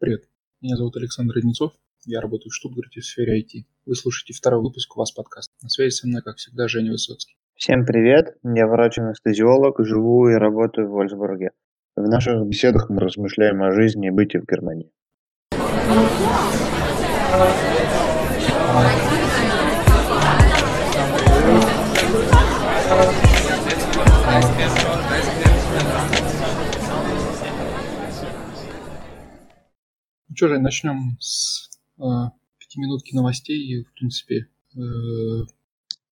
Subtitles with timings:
[0.00, 0.28] Привет,
[0.60, 1.72] меня зовут Александр Одинцов,
[2.04, 3.64] я работаю в Штутгарте в сфере IT.
[3.84, 5.52] Вы слушаете второй выпуск у вас подкаста.
[5.60, 7.36] На связи со мной, как всегда, Женя Высоцкий.
[7.56, 11.50] Всем привет, я врач-анестезиолог, живу и работаю в Вольсбурге.
[11.96, 14.92] В наших беседах мы размышляем о жизни и быте в Германии.
[30.38, 31.68] Что же, начнем с
[31.98, 32.02] э,
[32.60, 33.58] пятиминутки новостей.
[33.58, 34.78] И, в принципе, э,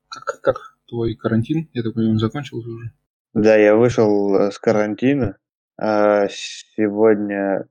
[0.09, 0.57] как, как
[0.89, 1.69] твой карантин?
[1.73, 2.91] Я так понимаю, закончился уже?
[3.35, 5.37] Да, я вышел э, с карантина.
[5.81, 7.67] А сегодня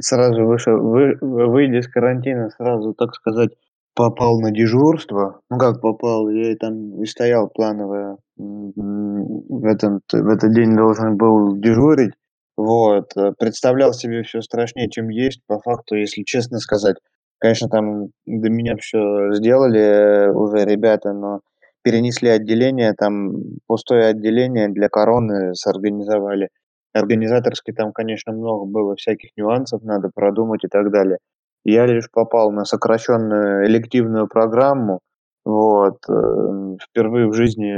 [0.00, 3.50] сразу вышел, вы, выйдя из карантина, сразу, так сказать,
[3.94, 5.40] попал на дежурство.
[5.50, 8.18] Ну как попал, я там и стоял планово.
[8.36, 12.12] В, этом, в этот день должен был дежурить.
[12.56, 13.16] Вот.
[13.16, 15.40] Э, представлял себе все страшнее, чем есть.
[15.46, 16.96] По факту, если честно сказать,
[17.38, 21.40] конечно, там до меня все сделали э, уже ребята, но
[21.82, 23.32] перенесли отделение, там
[23.66, 26.48] пустое отделение для короны сорганизовали.
[26.94, 31.18] Организаторски там, конечно, много было всяких нюансов, надо продумать и так далее.
[31.64, 35.00] Я лишь попал на сокращенную элективную программу.
[35.44, 35.98] Вот.
[36.08, 37.74] Э, впервые в жизни,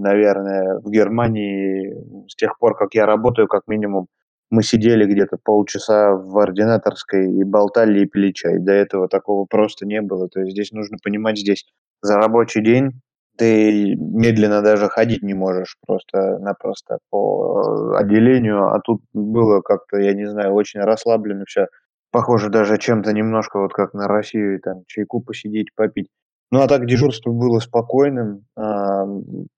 [0.00, 1.94] наверное, в Германии,
[2.28, 4.08] с тех пор, как я работаю, как минимум,
[4.50, 8.58] мы сидели где-то полчаса в ординаторской и болтали и пили чай.
[8.58, 10.28] До этого такого просто не было.
[10.28, 11.64] То есть здесь нужно понимать, здесь
[12.02, 13.00] за рабочий день
[13.36, 20.26] ты медленно даже ходить не можешь просто-напросто по отделению, а тут было как-то, я не
[20.26, 21.66] знаю, очень расслабленно все.
[22.12, 26.08] Похоже даже чем-то немножко вот как на Россию, там чайку посидеть, попить.
[26.52, 28.44] Ну а так дежурство было спокойным.
[28.56, 29.04] А,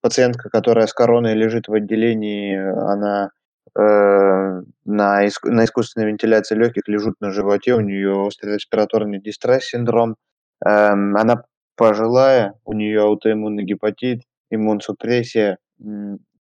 [0.01, 3.31] пациентка, которая с короной лежит в отделении, она
[3.79, 10.17] э, на, иск, на искусственной вентиляции легких лежит на животе, у нее острый респираторный дистресс-синдром.
[10.65, 11.43] Эм, она
[11.77, 15.59] пожилая, у нее аутоиммунный гепатит, иммунсупрессия,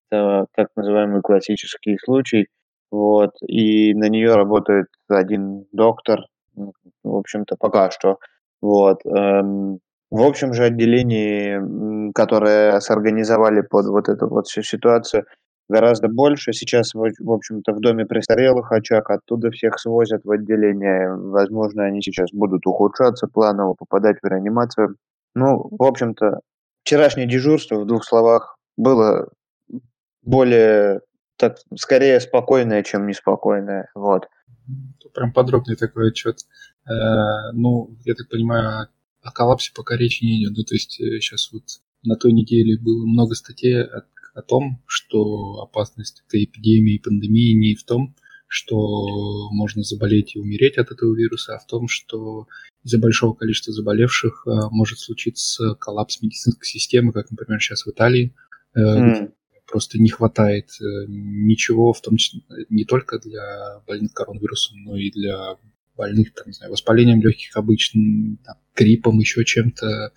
[0.09, 2.47] это так называемый классический случай.
[2.91, 6.21] Вот, и на нее работает один доктор,
[6.55, 8.19] в общем-то, пока что.
[8.61, 9.05] Вот.
[9.05, 9.79] Эм,
[10.11, 15.25] в общем же отделении, которое сорганизовали под вот эту вот всю ситуацию,
[15.67, 16.53] гораздо больше.
[16.53, 21.13] Сейчас, в общем-то, в доме престарелых очаг, оттуда всех свозят в отделение.
[21.13, 24.95] Возможно, они сейчас будут ухудшаться планово, попадать в реанимацию.
[25.33, 26.39] Ну, в общем-то,
[26.83, 29.29] вчерашнее дежурство, в двух словах, было
[30.21, 31.01] более,
[31.37, 33.89] так, скорее спокойное, чем неспокойное.
[33.95, 34.27] Вот.
[35.13, 36.37] Прям подробный такой отчет.
[36.87, 38.87] Э, ну, я так понимаю,
[39.25, 40.53] о коллапсе пока речи не идет.
[40.53, 41.63] Да, то есть сейчас э, вот
[42.03, 44.05] на той неделе было много статей о,
[44.35, 48.15] о том, что опасность этой эпидемии и пандемии не в том,
[48.47, 52.47] что можно заболеть и умереть от этого вируса, а в том, что
[52.83, 58.35] из-за большого количества заболевших э, может случиться коллапс медицинской системы, как, например, сейчас в Италии.
[58.77, 59.31] Mm.
[59.65, 60.69] Просто не хватает
[61.07, 65.57] ничего, в том числе не только для больных коронавирусом, но и для
[65.97, 70.11] больных, там, не знаю, воспалением легких обычным, там, гриппом, еще чем-то.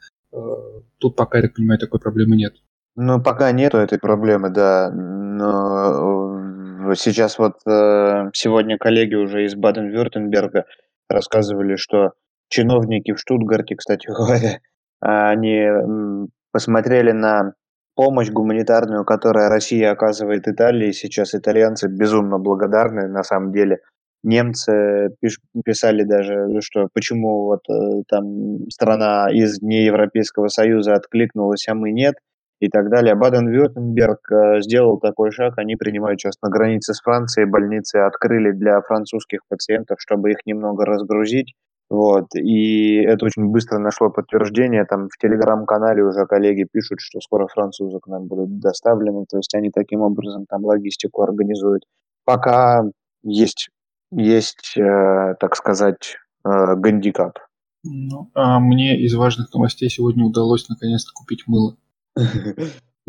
[0.98, 2.54] Тут пока, я так понимаю, такой проблемы нет.
[2.96, 4.90] Ну, пока нету этой проблемы, да.
[4.90, 10.64] Но сейчас вот э, сегодня коллеги уже из Баден-Вюртемберга
[11.08, 12.12] рассказывали, что
[12.48, 14.60] чиновники в Штутгарте, кстати говоря,
[15.00, 17.52] они посмотрели на
[17.94, 20.92] помощь гуманитарную, которую Россия оказывает Италии.
[20.92, 23.80] Сейчас итальянцы безумно благодарны, на самом деле.
[24.24, 31.74] Немцы пиш, писали даже, что почему вот э, там страна из неевропейского союза откликнулась, а
[31.74, 32.14] мы нет
[32.60, 33.14] и так далее.
[33.14, 38.80] Баден-Вюртемберг э, сделал такой шаг, они принимают сейчас на границе с Францией, больницы открыли для
[38.80, 41.54] французских пациентов, чтобы их немного разгрузить.
[41.90, 47.46] Вот, и это очень быстро нашло подтверждение, там в телеграм-канале уже коллеги пишут, что скоро
[47.46, 51.84] французы к нам будут доставлены, то есть они таким образом там логистику организуют.
[52.26, 52.82] Пока
[53.22, 53.70] есть,
[54.10, 57.38] есть э, так сказать, э, гандикап.
[57.84, 61.76] Ну, а мне из важных новостей сегодня удалось наконец-то купить мыло.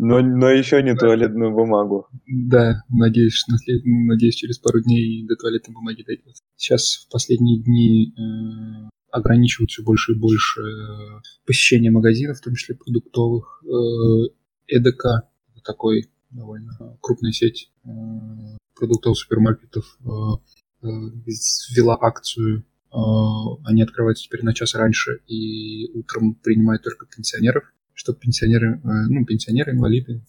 [0.02, 2.08] Но, но еще не туалетную бумагу.
[2.26, 3.44] Да, надеюсь,
[3.84, 6.36] надеюсь, через пару дней до туалетной бумаги дойдет.
[6.56, 12.54] Сейчас в последние дни э, ограничивают все больше и больше э, посещение магазинов, в том
[12.54, 13.62] числе продуктовых.
[13.66, 14.30] Э,
[14.68, 15.28] ЭДК,
[15.64, 17.88] такой довольно крупная сеть э,
[18.74, 20.08] продуктовых супермаркетов, э,
[20.82, 22.96] ввела акцию э,
[23.64, 29.26] они открываются теперь на час раньше и утром принимают только пенсионеров чтобы пенсионеры, э, ну,
[29.26, 30.22] пенсионеры, инвалиды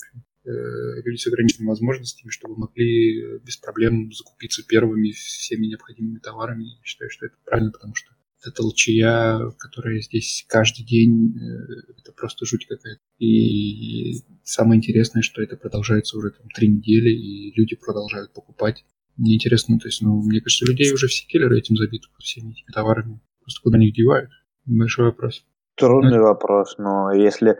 [0.43, 6.63] люди с ограниченными возможностями, чтобы могли без проблем закупиться первыми всеми необходимыми товарами.
[6.63, 8.11] Я считаю, что это правильно, потому что
[8.41, 12.99] это толчая, которая здесь каждый день, э, это просто жуть какая-то.
[13.19, 18.83] И самое интересное, что это продолжается уже там три недели, и люди продолжают покупать.
[19.17, 22.71] Мне интересно, то есть, ну, мне кажется, людей уже все киллеры этим забиты всеми этими
[22.73, 23.19] товарами.
[23.41, 24.29] Просто куда они их девают?
[24.65, 25.45] Большой вопрос.
[25.75, 27.57] Трудный ну, вопрос, но если,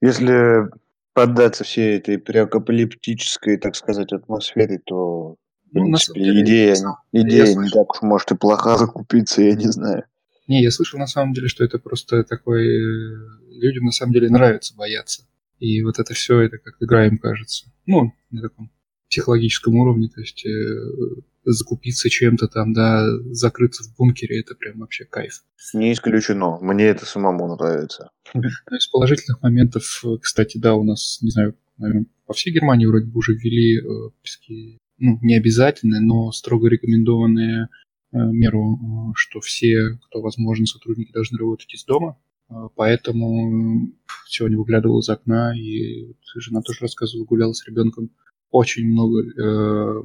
[0.00, 0.68] если
[1.14, 5.36] поддаться всей этой преапокалиптической, так сказать, атмосфере, то
[5.72, 6.76] в ну, принципе, деле, идея,
[7.12, 7.80] идея не слышал...
[7.80, 10.04] так уж может и плоха закупиться, я не знаю.
[10.48, 12.66] Не, я слышал на самом деле, что это просто такой...
[12.66, 15.26] Э, людям на самом деле нравится бояться.
[15.58, 17.70] И вот это все, это как игра им кажется.
[17.86, 18.70] Ну, на таком
[19.12, 25.04] психологическом уровне, то есть э, закупиться чем-то там, да, закрыться в бункере, это прям вообще
[25.04, 25.44] кайф.
[25.74, 28.10] Не исключено, мне это самому нравится.
[28.34, 29.84] Из положительных моментов,
[30.22, 34.78] кстати, да, у нас, не знаю, наверное, по всей Германии вроде бы уже ввели э,
[34.98, 37.64] ну, не обязательные, но строго рекомендованные
[38.12, 42.18] э, меру, э, что все, кто возможно, сотрудники должны работать из дома.
[42.48, 43.92] Э, поэтому
[44.26, 48.10] сегодня выглядывал из окна, и жена тоже рассказывала, гуляла с ребенком.
[48.52, 50.02] Очень много э,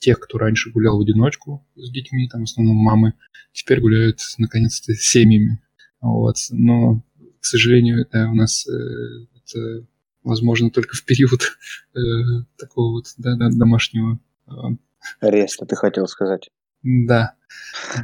[0.00, 3.14] тех, кто раньше гулял в одиночку с детьми, там в основном мамы,
[3.52, 5.62] теперь гуляют наконец-то с семьями.
[6.00, 6.36] Вот.
[6.50, 7.04] Но,
[7.40, 9.86] к сожалению, да, у нас э, это
[10.24, 11.40] возможно только в период
[11.94, 12.00] э,
[12.58, 14.18] такого вот да, да, домашнего
[15.20, 16.50] Ареста, ты хотел сказать.
[16.82, 17.34] Да.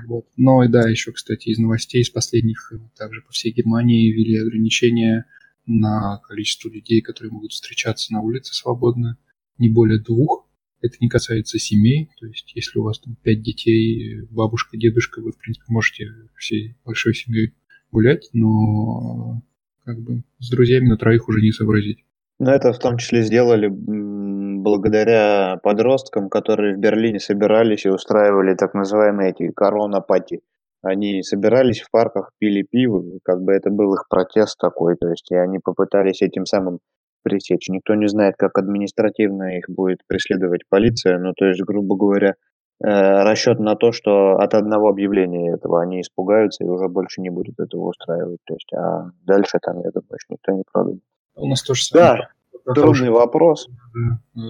[0.06, 0.26] Вот.
[0.36, 4.38] Но и да, еще, кстати, из новостей, из последних, э, также по всей Германии ввели
[4.38, 5.26] ограничения
[5.66, 9.18] на количество людей, которые могут встречаться на улице свободно,
[9.58, 10.46] не более двух.
[10.80, 15.32] Это не касается семей, то есть если у вас там пять детей, бабушка, дедушка, вы,
[15.32, 16.06] в принципе, можете
[16.36, 17.54] всей большой семьей
[17.90, 19.42] гулять, но
[19.84, 22.04] как бы с друзьями на троих уже не сообразить.
[22.38, 28.74] Ну, это в том числе сделали благодаря подросткам, которые в Берлине собирались и устраивали так
[28.74, 30.42] называемые эти корона-пати.
[30.82, 35.28] Они собирались в парках, пили пиво, как бы это был их протест такой, то есть
[35.32, 36.78] и они попытались этим самым
[37.22, 37.68] пресечь.
[37.68, 42.34] Никто не знает, как административно их будет преследовать полиция, ну то есть, грубо говоря,
[42.82, 47.30] э, расчет на то, что от одного объявления этого они испугаются и уже больше не
[47.30, 48.40] будут этого устраивать.
[48.44, 51.02] То есть, а дальше там, я думаю, что никто не продумает.
[51.36, 52.28] У нас тоже да.
[52.74, 53.68] Трудный вопрос.
[53.68, 54.40] Э,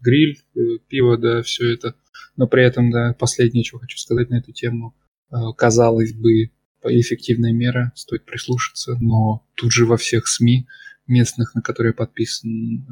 [0.00, 1.94] гриль, э, пиво, да, все это.
[2.36, 4.94] Но при этом, да, последнее, что хочу сказать на эту тему.
[5.56, 6.50] Казалось бы,
[6.84, 10.66] эффективная мера, стоит прислушаться, но тут же во всех СМИ
[11.06, 12.86] местных, на которые подписан,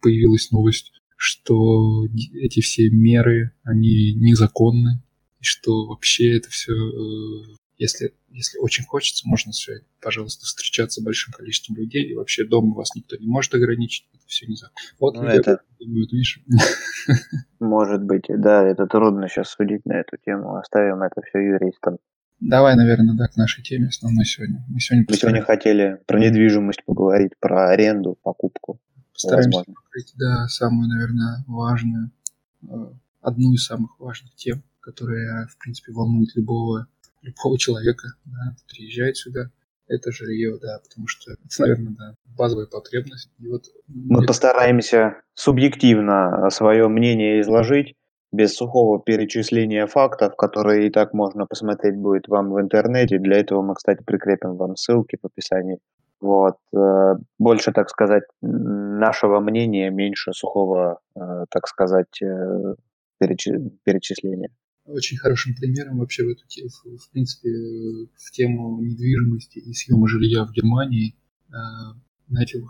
[0.00, 5.02] появилась новость, что эти все меры, они незаконны,
[5.40, 6.72] и что вообще это все
[7.78, 12.94] если, если очень хочется, можно все, пожалуйста, встречаться большим количеством людей, и вообще дома вас
[12.94, 14.70] никто не может ограничить, это все не за.
[14.98, 15.62] Вот ну, это...
[15.78, 16.42] думают, видишь.
[17.60, 21.98] Может быть, да, это трудно сейчас судить на эту тему, оставим это все юристам.
[22.40, 24.64] Давай, наверное, да, к нашей теме основной сегодня.
[24.68, 28.80] Мы сегодня, Мы сегодня хотели про недвижимость поговорить, про аренду, покупку.
[29.12, 32.10] Постараемся покрыть, да, самую, наверное, важную,
[32.62, 32.66] э,
[33.20, 36.86] одну из самых важных тем, которая, в принципе, волнует любого
[37.22, 39.50] любого человека, да, приезжает сюда,
[39.86, 43.30] это жилье, да, потому что это, наверное, да, базовая потребность.
[43.38, 44.28] И вот Мы это...
[44.28, 47.94] постараемся субъективно свое мнение изложить,
[48.32, 53.18] без сухого перечисления фактов, которые и так можно посмотреть будет вам в интернете.
[53.18, 55.78] Для этого мы, кстати, прикрепим вам ссылки в описании.
[56.20, 56.56] Вот.
[56.74, 62.74] Э, больше, так сказать, нашего мнения, меньше сухого, э, так сказать, э,
[63.18, 64.50] перечисления
[64.84, 66.44] очень хорошим примером вообще в, эту,
[66.96, 71.14] в, принципе, в тему недвижимости и съема жилья в Германии.
[71.50, 72.62] На этих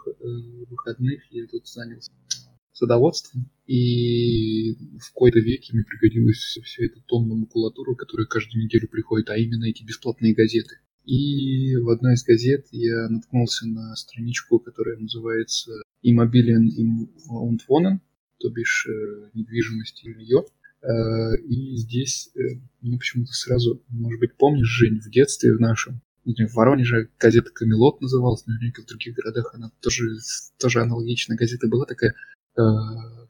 [0.68, 2.10] выходных я тут занялся
[2.78, 8.88] садоводством, и в какой-то веке мне пригодилось все, все это тонна макулатуры, которая каждую неделю
[8.88, 10.76] приходит, а именно эти бесплатные газеты.
[11.04, 15.72] И в одной из газет я наткнулся на страничку, которая называется
[16.04, 18.00] «Immobilien im und Wohnen»,
[18.38, 20.44] то бишь э, недвижимость и жилье.
[20.82, 26.00] Э, и здесь э, мне почему-то сразу, может быть, помнишь, Жень, в детстве в нашем,
[26.24, 30.04] в Воронеже газета «Камелот» называлась, наверняка в других городах она тоже,
[30.58, 32.14] тоже аналогичная газета была такая,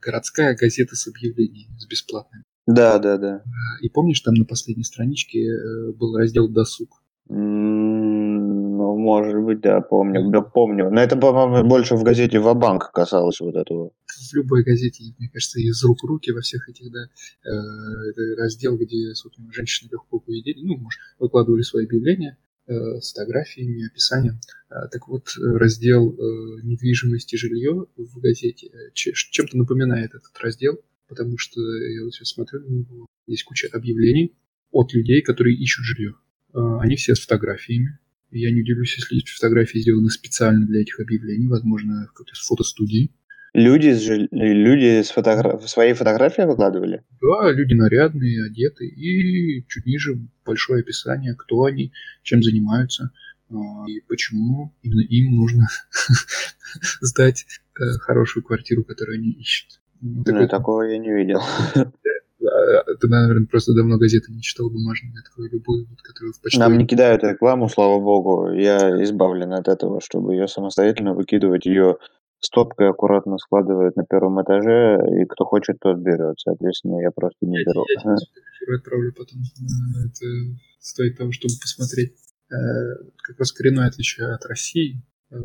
[0.01, 2.43] городская газета с объявлениями, с бесплатными.
[2.67, 3.43] Да, да, да.
[3.81, 5.47] И помнишь, там на последней страничке
[5.93, 7.01] был раздел «Досуг».
[7.29, 10.31] Ну, может быть, да, помню.
[10.31, 10.89] Да, помню.
[10.89, 13.91] Но это, по-моему, больше в газете «Вабанк» касалось вот этого.
[14.07, 16.99] В любой газете, мне кажется, из рук в руки во всех этих, да,
[17.47, 23.87] э, раздел, где, собственно, женщины легкого поведения, ну, может, выкладывали свои объявления, э, с фотографиями,
[23.87, 24.39] описанием.
[24.69, 31.37] А, так вот, раздел э, недвижимость и жилье в газете чем-то напоминает этот раздел, потому
[31.37, 34.35] что я сейчас смотрю на него, есть куча объявлений
[34.71, 36.15] от людей, которые ищут жилье.
[36.53, 37.99] А, они все с фотографиями.
[38.31, 43.11] Я не удивлюсь, если эти фотографии сделаны специально для этих объявлений, возможно, в какой-то фотостудии.
[43.53, 43.95] Люди,
[44.31, 45.57] люди с фотогра...
[45.59, 47.03] свои фотографии выкладывали?
[47.21, 48.87] Да, люди нарядные, одеты.
[48.87, 51.91] И чуть ниже большое описание, кто они,
[52.21, 53.11] чем занимаются
[53.51, 55.67] а, и почему именно им нужно
[57.01, 57.45] сдать
[57.79, 59.79] э, хорошую квартиру, которую они ищут.
[60.01, 61.41] Ну, ну такого я не видел.
[62.39, 66.69] Ты, наверное, просто давно газеты не читал бумажные, открой любую, которую в почтовой...
[66.69, 68.51] Нам не кидают рекламу, слава богу.
[68.53, 71.65] Я избавлен от этого, чтобы ее самостоятельно выкидывать.
[71.65, 71.97] Ее
[72.39, 76.39] стопкой аккуратно складывают на первом этаже, и кто хочет, тот берет.
[76.39, 77.85] Соответственно, я просто не беру.
[78.03, 79.41] Я, я отправлю потом.
[80.05, 80.25] Это
[80.79, 82.13] стоит того, чтобы посмотреть.
[82.51, 82.55] Э,
[83.17, 85.01] как раз коренное отличие от России.
[85.31, 85.35] Э,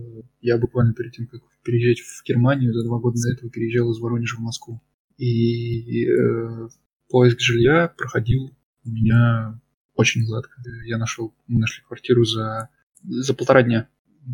[0.41, 3.99] я буквально перед тем, как переезжать в Германию, за два года до этого переезжал из
[4.01, 4.81] Воронежа в Москву.
[5.17, 6.69] И э,
[7.09, 8.51] поиск жилья проходил
[8.85, 9.61] у меня
[9.95, 10.61] очень гладко.
[10.85, 12.69] Я нашел, мы нашли квартиру за,
[13.03, 13.89] за полтора дня.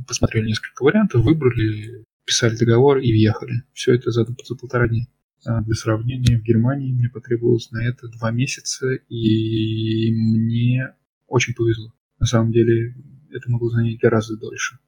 [0.07, 3.65] Посмотрели несколько вариантов, выбрали, писали договор и въехали.
[3.73, 5.07] Все это за, за полтора дня.
[5.45, 10.95] А для сравнения, в Германии мне потребовалось на это два месяца, и мне
[11.27, 11.93] очень повезло.
[12.21, 12.95] На самом деле,
[13.33, 14.79] это могло занять гораздо дольше.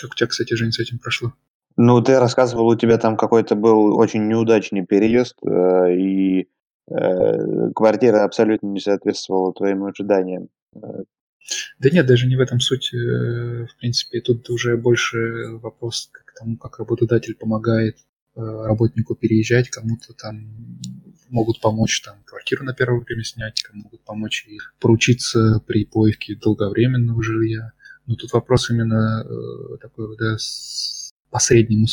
[0.00, 1.32] Как у тебя, кстати, Жень, с этим прошло?
[1.76, 6.48] Ну, ты рассказывал, у тебя там какой-то был очень неудачный переезд, э, и
[6.88, 10.48] э, квартира абсолютно не соответствовала твоим ожиданиям.
[11.78, 12.92] Да нет, даже не в этом суть.
[12.94, 19.68] Э, в принципе, тут уже больше вопрос к тому, как работодатель помогает э, работнику переезжать,
[19.68, 20.48] кому-то там
[21.28, 26.36] могут помочь там квартиру на первое время снять, кому могут помочь и поручиться при поиске
[26.36, 27.72] долговременного жилья.
[28.06, 31.86] Но тут вопрос именно э, такой, да, с, по среднему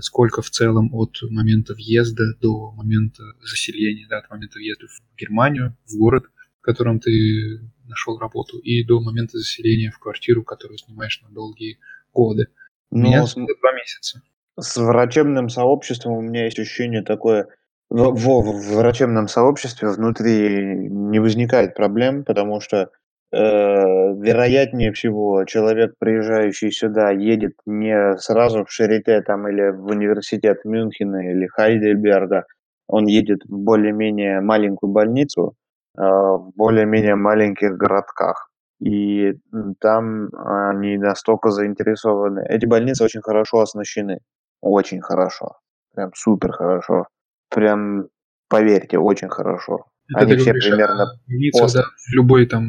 [0.00, 5.76] сколько в целом от момента въезда до момента заселения, да, от момента въезда в Германию,
[5.86, 6.24] в город,
[6.60, 11.78] в котором ты нашел работу, и до момента заселения в квартиру, которую снимаешь на долгие
[12.12, 12.48] годы.
[12.90, 13.34] У ну, меня с...
[13.34, 14.22] два месяца.
[14.58, 17.48] С врачебным сообществом у меня есть ощущение такое,
[17.90, 22.90] в, в, в врачебном сообществе внутри не возникает проблем, потому что
[23.32, 30.64] э, вероятнее всего человек, приезжающий сюда, едет не сразу в Шарите там, или в университет
[30.64, 32.46] Мюнхена или Хайдельберга,
[32.86, 35.54] он едет в более-менее маленькую больницу,
[35.96, 38.50] в более-менее маленьких городках.
[38.80, 39.34] И
[39.80, 42.44] там они настолько заинтересованы.
[42.48, 44.18] Эти больницы очень хорошо оснащены.
[44.60, 45.58] Очень хорошо.
[45.94, 47.06] Прям супер хорошо.
[47.50, 48.08] Прям,
[48.48, 49.86] поверьте, очень хорошо.
[50.14, 51.06] Это они все примерно...
[51.26, 52.66] Больница, да, в любой там...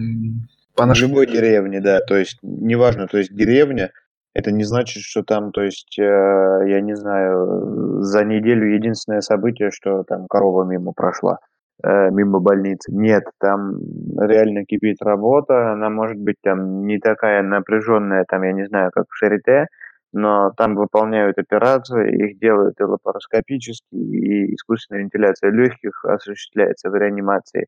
[0.75, 1.07] По нашей...
[1.07, 1.99] В любой деревне, да.
[2.01, 3.91] То есть, неважно, то есть деревня,
[4.33, 9.71] это не значит, что там, то есть, э, я не знаю, за неделю единственное событие,
[9.71, 11.39] что там корова мимо прошла.
[11.83, 12.91] Э, мимо больницы.
[12.93, 13.77] Нет, там
[14.17, 19.05] реально кипит работа, она может быть там не такая напряженная, там, я не знаю, как
[19.09, 19.67] в Шарите,
[20.13, 27.67] но там выполняют операции, их делают и лапароскопически, и искусственная вентиляция легких осуществляется в реанимации,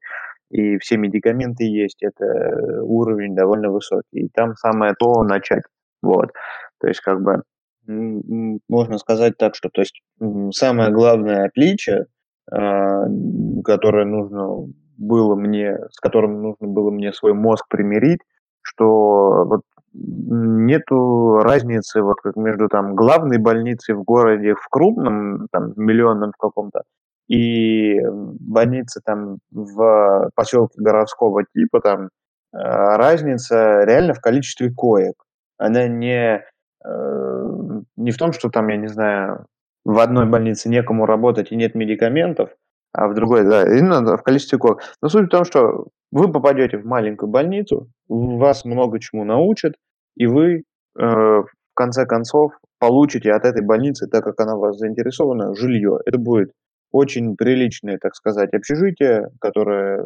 [0.52, 5.64] и все медикаменты есть, это уровень довольно высокий, и там самое то начать,
[6.02, 6.32] вот,
[6.80, 7.42] то есть как бы
[7.88, 10.02] можно сказать так, что то есть
[10.52, 12.06] самое главное отличие
[12.50, 18.22] которое нужно было мне, с которым нужно было мне свой мозг примирить,
[18.62, 19.62] что вот
[19.94, 26.38] нету разницы вот как между там главной больницей в городе в крупном, там миллионном в
[26.38, 26.84] каком-то,
[27.28, 32.10] и больницы там в поселке городского типа, там
[32.54, 35.16] а, разница реально в количестве коек.
[35.58, 36.44] Она не,
[36.86, 39.48] э, не в том, что там, я не знаю,
[39.88, 42.50] в одной больнице некому работать и нет медикаментов,
[42.92, 44.80] а в другой, да, именно в количестве коек.
[45.02, 49.76] Но суть в том, что вы попадете в маленькую больницу, вас много чему научат,
[50.18, 50.62] и вы э,
[51.00, 56.00] в конце концов получите от этой больницы, так как она вас заинтересована, жилье.
[56.06, 56.52] Это будет
[56.92, 60.04] очень приличное, так сказать, общежитие, которое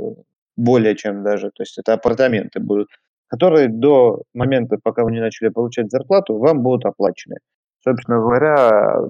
[0.57, 2.89] более чем даже, то есть это апартаменты будут,
[3.27, 7.37] которые до момента, пока вы не начали получать зарплату, вам будут оплачены.
[7.83, 9.09] Собственно говоря,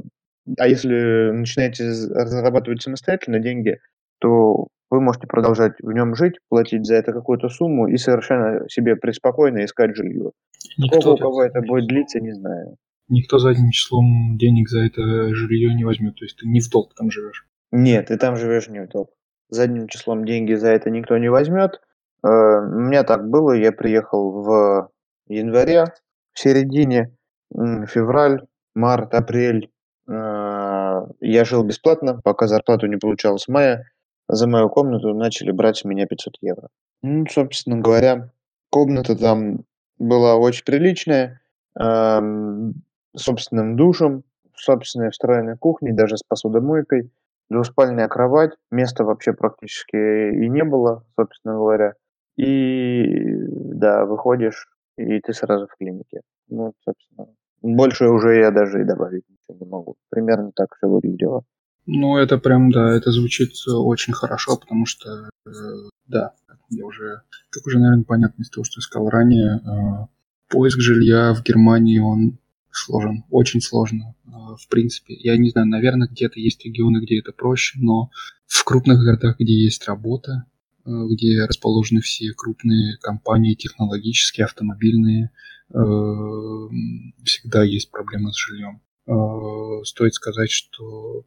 [0.58, 3.80] а если начинаете зарабатывать самостоятельно деньги,
[4.20, 8.96] то вы можете продолжать в нем жить, платить за это какую-то сумму и совершенно себе
[8.96, 10.32] преспокойно искать жилье.
[10.78, 12.76] Никто Сколько у кого это будет длиться, не знаю.
[13.08, 16.16] Никто задним числом денег за это жилье не возьмет.
[16.16, 17.48] То есть ты не в долг там живешь.
[17.72, 19.12] Нет, ты там живешь не в долг.
[19.50, 21.82] Задним числом деньги за это никто не возьмет.
[22.24, 24.90] Э, у меня так было, я приехал в
[25.28, 25.86] январе,
[26.34, 27.16] в середине,
[27.52, 28.46] февраль,
[28.76, 29.71] март, апрель.
[30.08, 33.92] Э, я жил бесплатно, пока зарплату не получал с мая.
[34.28, 36.70] За мою комнату начали брать с меня 500 евро.
[37.02, 38.32] Ну, собственно говоря,
[38.70, 39.66] комната там
[39.98, 41.42] была очень приличная,
[43.16, 44.24] собственным душем,
[44.56, 47.12] собственной встроенной кухней, даже с посудомойкой,
[47.50, 51.96] двуспальная кровать, места вообще практически и не было, собственно говоря.
[52.38, 56.22] И да, выходишь, и ты сразу в клинике.
[56.48, 57.28] Ну, собственно,
[57.62, 59.96] больше уже я даже и добавить ничего не могу.
[60.10, 61.44] Примерно так все выглядело.
[61.86, 65.52] Ну, это прям, да, это звучит очень хорошо, потому что, э,
[66.08, 66.34] да,
[66.70, 70.08] я уже, как уже, наверное, понятно из того, что я сказал ранее, э,
[70.48, 72.38] поиск жилья в Германии, он
[72.72, 75.16] сложен, очень сложно, э, в принципе.
[75.16, 78.10] Я не знаю, наверное, где-то есть регионы, где это проще, но
[78.48, 80.46] в крупных городах, где есть работа,
[80.86, 85.30] э, где расположены все крупные компании технологические, автомобильные, э,
[87.24, 88.82] всегда есть проблемы с жильем.
[89.86, 91.26] Стоит сказать, что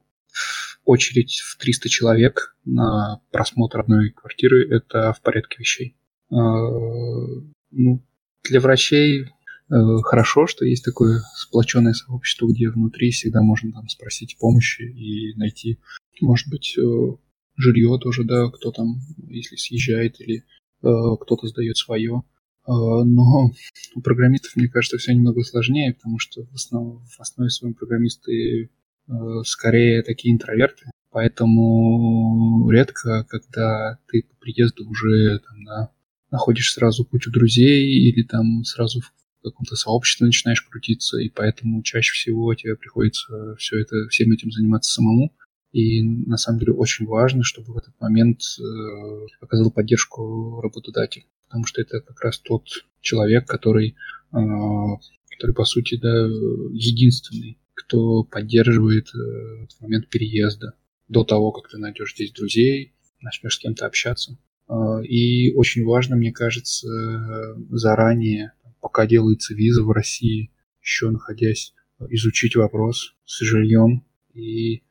[0.85, 5.97] очередь в 300 человек на просмотр одной квартиры– это в порядке вещей.
[6.31, 8.03] Ну,
[8.45, 9.35] для врачей
[9.71, 15.35] Э, хорошо, что есть такое сплоченное сообщество, где внутри всегда можно там спросить помощи и
[15.37, 15.79] найти,
[16.21, 17.17] может быть, э,
[17.57, 20.43] жилье тоже, да, кто там, если съезжает или э,
[20.83, 22.23] кто-то сдает свое.
[22.67, 23.51] Но
[23.95, 28.71] у программистов, мне кажется, все немного сложнее, потому что в, основ, в основе своем программисты
[29.45, 35.91] скорее такие интроверты, поэтому редко, когда ты по приезду уже там, да,
[36.31, 39.03] находишь сразу кучу друзей или там сразу
[39.45, 44.93] каком-то сообществе начинаешь крутиться, и поэтому чаще всего тебе приходится все это, всем этим заниматься
[44.93, 45.33] самому.
[45.73, 51.27] И на самом деле очень важно, чтобы в этот момент э, оказал поддержку работодатель.
[51.47, 52.67] Потому что это как раз тот
[53.01, 53.97] человек, который,
[54.33, 54.37] э,
[55.31, 56.27] который по сути, да,
[56.73, 60.75] единственный, кто поддерживает э, этот момент переезда
[61.09, 64.39] до того, как ты найдешь здесь друзей, начнешь с кем-то общаться.
[64.69, 66.89] Э, и очень важно, мне кажется,
[67.71, 70.51] заранее пока делается виза в России,
[70.83, 71.73] еще находясь,
[72.11, 74.83] изучить вопрос с жильем и э,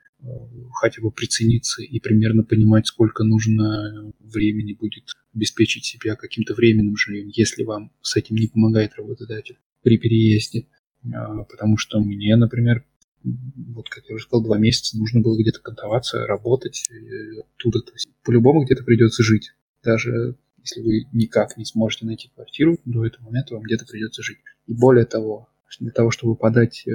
[0.82, 7.28] хотя бы прицениться и примерно понимать, сколько нужно времени будет обеспечить себя каким-то временным жильем,
[7.28, 10.68] если вам с этим не помогает работодатель при переезде.
[11.14, 12.86] А, потому что мне, например,
[13.24, 17.80] вот как я уже сказал, два месяца нужно было где-то кантоваться, работать э, оттуда.
[17.82, 19.52] То есть по-любому где-то придется жить.
[19.84, 24.40] Даже если вы никак не сможете найти квартиру, до этого момента вам где-то придется жить.
[24.68, 26.92] И более того, для того, чтобы подать э,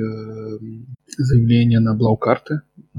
[1.16, 2.98] заявление на блаукарты, э,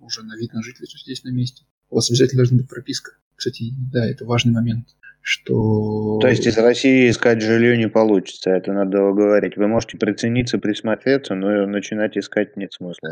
[0.00, 3.12] уже на вид на жительство здесь на месте, у вас обязательно должна быть прописка.
[3.36, 4.88] Кстати, да, это важный момент,
[5.20, 6.18] что...
[6.20, 9.56] То есть из России искать жилье не получится, это надо говорить.
[9.56, 13.10] Вы можете прицениться, присмотреться, но начинать искать нет смысла.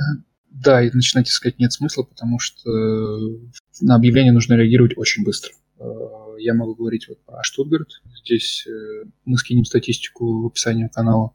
[0.50, 2.70] Да, и начинать искать нет смысла, потому что
[3.80, 5.52] на объявление нужно реагировать очень быстро.
[5.82, 5.84] Э,
[6.38, 7.88] я могу говорить вот про Штутгарт.
[8.22, 11.32] Здесь э, мы скинем статистику в описании канала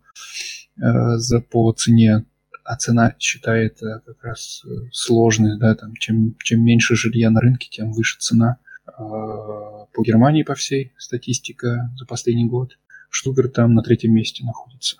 [0.78, 2.26] э, за, по цене,
[2.64, 7.94] а цена считает как раз сложной, да, там, чем, чем меньше жилья на рынке, тем
[7.94, 8.58] выше цена.
[8.98, 12.78] По Германии по всей статистика за последний год.
[13.10, 14.98] Штутгарт там на третьем месте находится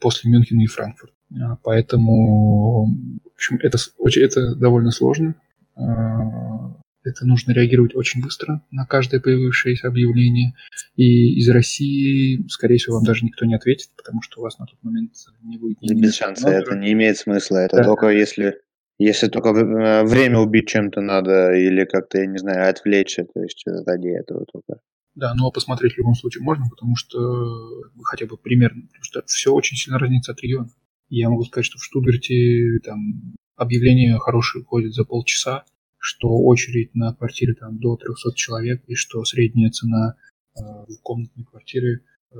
[0.00, 1.14] после Мюнхена и Франкфурта.
[1.62, 2.86] Поэтому,
[3.24, 3.78] в общем, это,
[4.16, 5.34] это довольно сложно.
[5.74, 10.54] Это нужно реагировать очень быстро на каждое появившееся объявление.
[10.96, 14.66] И из России, скорее всего, вам даже никто не ответит, потому что у вас на
[14.66, 15.12] тот момент
[15.42, 15.80] не будет...
[15.82, 17.58] Ни Без шанса, это не имеет смысла.
[17.58, 17.84] Это да.
[17.84, 18.60] только если,
[18.98, 23.24] если только э, время убить чем-то надо или как-то, я не знаю, отвлечься.
[23.24, 24.80] То есть ради этого только.
[25.14, 27.18] Да, но посмотреть в любом случае можно, потому что
[28.02, 30.68] хотя бы примерно, потому что все очень сильно разнится от региона.
[31.08, 35.64] Я могу сказать, что в Штутгарте там объявления хорошие ходят за полчаса,
[35.98, 40.16] что очередь на квартиры там до 300 человек и что средняя цена
[40.54, 42.36] э, двухкомнатной квартиры, э,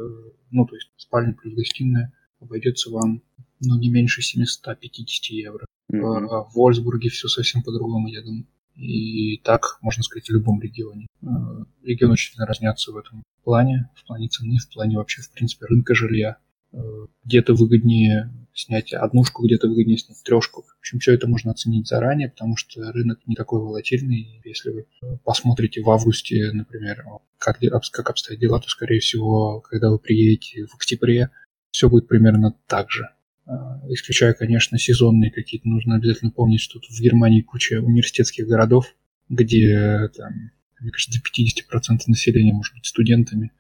[0.50, 3.22] ну то есть спальня плюс гостиная, обойдется вам
[3.60, 5.66] ну, не меньше 750 евро.
[5.92, 6.00] Mm-hmm.
[6.00, 8.46] В, Вольсбурге все совсем по-другому, я думаю.
[8.74, 11.06] И так, можно сказать, в любом регионе.
[11.22, 11.26] Э,
[11.82, 15.66] регионы очень сильно разнятся в этом плане, в плане цены, в плане вообще, в принципе,
[15.66, 16.36] рынка жилья.
[17.24, 20.62] Где-то выгоднее снять однушку, где-то выгоднее снять трешку.
[20.62, 24.40] В общем, все это можно оценить заранее, потому что рынок не такой волатильный.
[24.44, 24.86] Если вы
[25.24, 27.04] посмотрите в августе, например,
[27.38, 27.60] как,
[27.92, 31.30] как обстоят дела, то, скорее всего, когда вы приедете в октябре,
[31.70, 33.08] все будет примерно так же.
[33.46, 35.68] А, исключая, конечно, сезонные какие-то.
[35.68, 38.94] Нужно обязательно помнить, что тут в Германии куча университетских городов,
[39.28, 43.52] где там мне кажется, до 50% населения может быть студентами.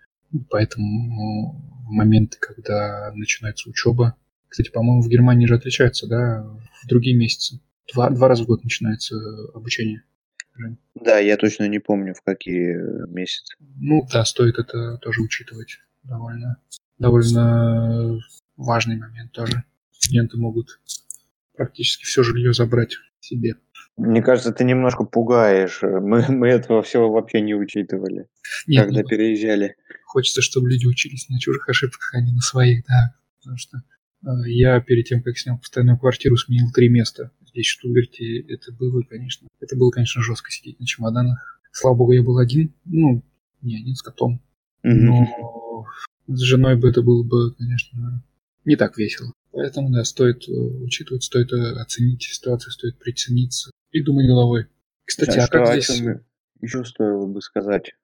[0.50, 1.52] Поэтому
[1.86, 4.16] в моменты, когда начинается учеба,
[4.48, 6.42] кстати, по-моему, в Германии же отличаются, да,
[6.82, 7.60] в другие месяцы.
[7.92, 9.16] Два, два раза в год начинается
[9.54, 10.02] обучение.
[10.94, 12.76] Да, я точно не помню, в какие
[13.08, 13.56] месяцы.
[13.60, 15.78] Ну да, стоит это тоже учитывать.
[16.02, 16.56] Довольно,
[16.98, 18.18] довольно
[18.56, 19.64] важный момент тоже.
[20.06, 20.80] Студенты могут
[21.56, 23.56] практически все жилье забрать себе.
[23.96, 25.80] Мне кажется, ты немножко пугаешь.
[25.82, 28.28] Мы, мы этого всего вообще не учитывали,
[28.68, 29.74] Нет, когда ну, переезжали.
[30.04, 33.16] Хочется, чтобы люди учились на чужих ошибках, а не на своих, да.
[33.38, 37.32] Потому что э, я перед тем, как снял постоянную квартиру, сменил три места.
[37.48, 41.60] Здесь, в Штутгарте, это было, конечно, это было, конечно, жестко сидеть на чемоданах.
[41.72, 43.24] Слава богу, я был один, ну,
[43.60, 44.40] не один с котом.
[44.84, 45.84] Но
[46.28, 48.22] с женой бы это было бы, конечно,
[48.64, 49.32] не так весело.
[49.56, 54.66] Поэтому, да, стоит э, учитывать, стоит э, оценить ситуацию, стоит прицениться и думать головой.
[55.06, 56.02] Кстати, а, а как здесь...
[56.60, 57.94] еще стоило бы сказать?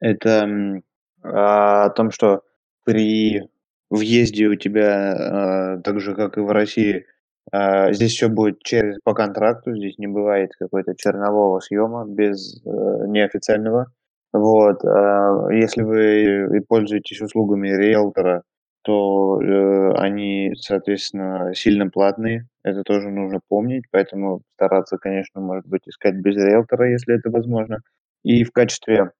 [0.00, 0.80] Это
[1.22, 2.44] о том, что
[2.86, 3.42] при
[3.90, 7.04] въезде у тебя, э, так же как и в России,
[7.52, 13.92] здесь все будет через по контракту, здесь не бывает какой-то чернового съема без неофициального.
[14.32, 14.84] Вот,
[15.50, 18.44] если вы пользуетесь услугами риэлтора,
[18.82, 22.48] то э, они, соответственно, сильно платные.
[22.62, 27.80] Это тоже нужно помнить, поэтому стараться, конечно, может быть, искать без риэлтора, если это возможно.
[28.22, 29.12] И в качестве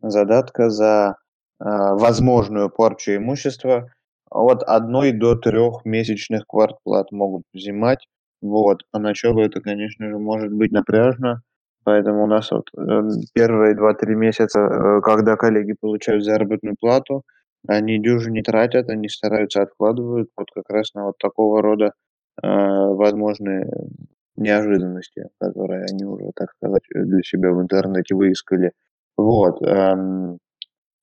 [0.00, 1.16] задатка за
[1.60, 3.90] э, возможную порчу имущества
[4.30, 8.06] от одной до трех месячных квартплат могут взимать.
[8.40, 8.82] Вот.
[8.90, 11.42] Поначалу это, конечно же, может быть напряжно,
[11.84, 13.02] поэтому у нас вот э,
[13.34, 17.22] первые два-три месяца, э, когда коллеги получают заработную плату,
[17.68, 21.92] они дюжи не тратят, они стараются, откладывают вот как раз на вот такого рода
[22.42, 23.70] э, возможные
[24.36, 28.72] неожиданности, которые они уже, так сказать, для себя в интернете выискали.
[29.16, 29.62] Вот.
[29.62, 30.38] Эм,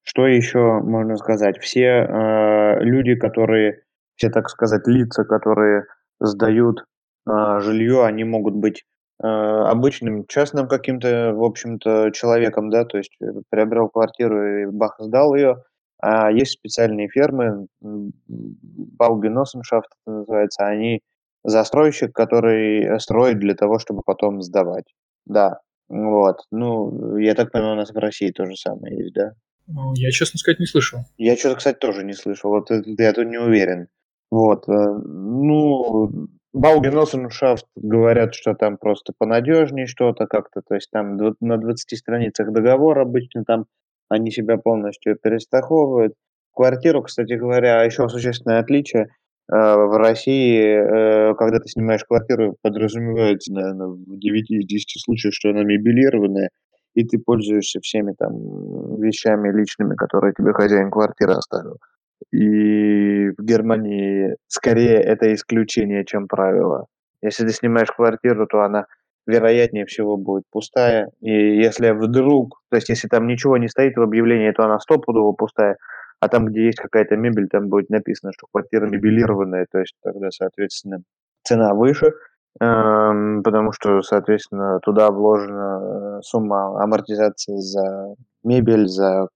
[0.03, 1.59] что еще можно сказать?
[1.59, 3.83] Все э, люди, которые,
[4.15, 5.83] все, так сказать, лица, которые
[6.19, 6.85] сдают
[7.29, 8.85] э, жилье, они могут быть
[9.21, 13.17] э, обычным частным каким-то, в общем-то, человеком, да, то есть
[13.49, 15.57] приобрел квартиру и бах, сдал ее,
[15.99, 21.01] а есть специальные фермы, Баубиносеншафт это называется, они
[21.43, 24.85] застройщик, который строит для того, чтобы потом сдавать.
[25.25, 26.41] Да, вот.
[26.51, 29.31] Ну, я так понимаю, у нас в России то же самое есть, да?
[29.67, 30.99] Ну, я, честно сказать, не слышал.
[31.17, 32.51] Я что-то, кстати, тоже не слышал.
[32.51, 33.87] Вот я тут не уверен.
[34.31, 34.67] Вот.
[34.67, 36.09] Э, ну,
[36.53, 40.61] Баугеносеншафт говорят, что там просто понадежнее что-то как-то.
[40.67, 43.65] То есть там на 20 страницах договор обычно там
[44.09, 46.13] они себя полностью перестраховывают.
[46.53, 49.09] Квартиру, кстати говоря, еще существенное отличие.
[49.51, 55.33] Э, в России, э, когда ты снимаешь квартиру, подразумевается, наверное, в 9 из 10 случаев,
[55.33, 56.49] что она мебелированная,
[56.95, 61.77] и ты пользуешься всеми там вещами личными, которые тебе хозяин квартиры оставил.
[62.31, 66.87] И в Германии скорее это исключение, чем правило.
[67.21, 68.85] Если ты снимаешь квартиру, то она
[69.27, 71.11] вероятнее всего будет пустая.
[71.21, 75.33] И если вдруг, то есть если там ничего не стоит в объявлении, то она стопудово
[75.33, 75.77] пустая,
[76.19, 80.31] а там, где есть какая-то мебель, там будет написано, что квартира мебелированная, то есть тогда,
[80.31, 80.99] соответственно,
[81.43, 82.13] цена выше,
[82.59, 89.27] эм, потому что, соответственно, туда вложена э, сумма амортизации за мебель, за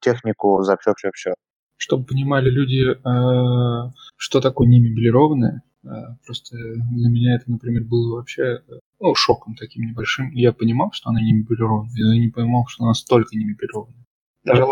[0.00, 1.34] технику, за все-все-все.
[1.76, 5.67] Чтобы понимали люди, э, что такое не мебелированное, э,
[6.26, 8.62] просто для меня это, например, было вообще
[9.00, 10.30] ну, шоком таким небольшим.
[10.32, 14.04] Я понимал, что она не мебелированная, но я не понимал, что она столько не мебелированная.
[14.44, 14.64] Даже,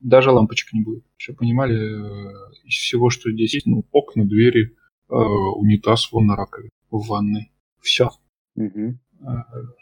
[0.00, 1.04] даже лампочек не будет.
[1.16, 4.76] Все понимали э, из всего, что здесь есть, ну, окна, двери,
[5.08, 7.52] э, унитаз вон на раковине в ванной.
[7.80, 8.10] Все.
[8.56, 8.98] Угу.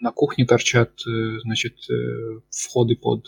[0.00, 1.78] На кухне торчат, э, значит,
[2.50, 3.26] входы под,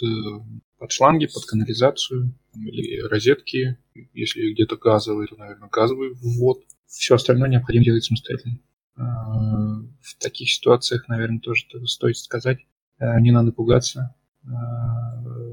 [0.78, 3.78] под шланги, под канализацию или розетки.
[4.12, 6.62] Если где-то газовый, то, наверное, газовый ввод.
[6.92, 8.58] Все остальное необходимо делать самостоятельно.
[8.96, 12.58] В таких ситуациях, наверное, тоже стоит сказать,
[13.00, 14.14] не надо пугаться,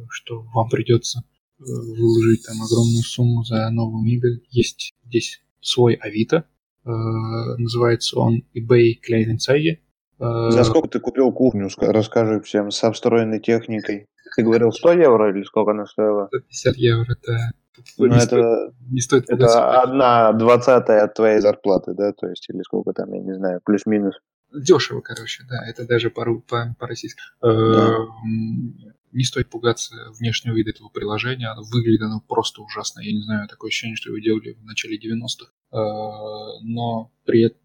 [0.09, 1.19] что вам придется
[1.59, 4.43] э, выложить там огромную сумму за новую мебель.
[4.49, 6.45] Есть здесь свой Авито,
[6.83, 9.77] называется он eBay Kleinanzeigen.
[10.19, 14.07] Э, за сколько ты купил кухню, расскажи всем, с обстроенной техникой?
[14.35, 16.27] Ты говорил 100 евро или сколько она стоила?
[16.27, 17.51] 150 евро, да.
[17.97, 22.49] Ну, не, это, стоит, не стоит это одна двадцатая от твоей зарплаты, да, то есть,
[22.49, 24.15] или сколько там, я не знаю, плюс-минус.
[24.53, 27.21] Дешево, короче, да, это даже по, по, по-российски.
[27.41, 27.49] Да.
[27.49, 33.01] Эм, не стоит пугаться внешнего вида этого приложения, оно выглядит оно просто ужасно.
[33.01, 35.51] Я не знаю, такое ощущение, что его делали в начале 90-х.
[35.71, 37.55] Э, но при,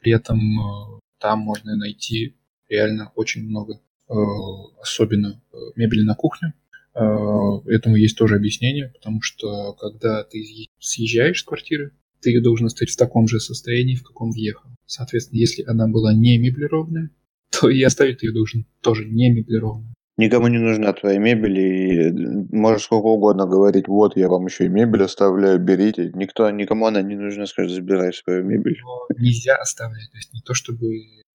[0.00, 2.36] при этом э, там можно найти
[2.68, 3.80] реально очень много
[4.82, 5.40] особенно
[5.76, 6.52] мебели на кухню.
[6.94, 12.92] Этому есть тоже объяснение, потому что когда ты съезжаешь с квартиры, ты ее должен оставить
[12.92, 14.70] в таком же состоянии, в каком въехал.
[14.86, 17.10] Соответственно, если она была не меблированная,
[17.50, 19.94] то и оставить ее должен тоже не меблированную.
[20.16, 22.12] Никому не нужна твоя мебель, и
[22.54, 26.12] можешь сколько угодно говорить, вот я вам еще и мебель оставляю, берите.
[26.14, 28.78] Никто, никому она не нужна, скажет, забирай свою мебель.
[28.80, 30.86] Но нельзя оставлять, то есть не то чтобы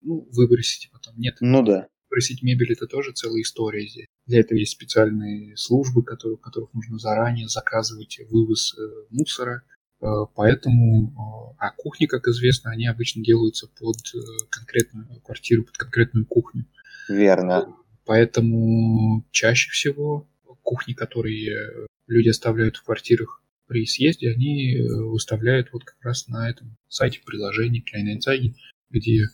[0.02, 1.36] ну, выбросить потом, нет.
[1.42, 1.88] Ну да.
[2.10, 4.08] Выбросить мебель это тоже целая история здесь.
[4.26, 9.64] Для этого есть специальные службы, которые, которых нужно заранее заказывать вывоз э, мусора,
[10.02, 13.98] э, Поэтому, э, а кухни, как известно, они обычно делаются под
[14.50, 16.66] конкретную квартиру, под конкретную кухню.
[17.10, 17.76] Верно.
[18.06, 20.28] Поэтому чаще всего
[20.64, 26.76] кухни, которые люди оставляют в квартирах при съезде, они выставляют вот как раз на этом
[26.88, 28.56] сайте приложений Kleinanzeigen,
[28.90, 29.30] где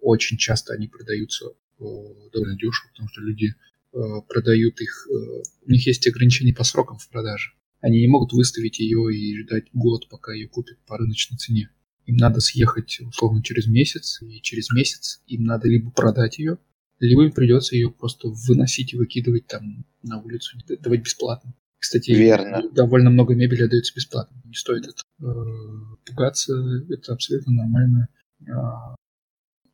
[0.00, 1.84] очень часто они продаются э,
[2.32, 3.54] довольно дешево, потому что люди
[3.92, 7.52] э, продают их, э, у них есть ограничения по срокам в продаже.
[7.80, 11.70] Они не могут выставить ее и ждать год, пока ее купят по рыночной цене.
[12.06, 16.58] Им надо съехать условно через месяц, и через месяц им надо либо продать ее,
[16.98, 21.54] либо им придется ее просто выносить и выкидывать там на улицу, давать бесплатно.
[21.78, 22.62] Кстати, Верно.
[22.72, 24.42] довольно много мебели отдается бесплатно.
[24.44, 26.54] Не стоит это э, пугаться,
[26.90, 28.08] это абсолютно нормально.
[28.50, 28.94] А,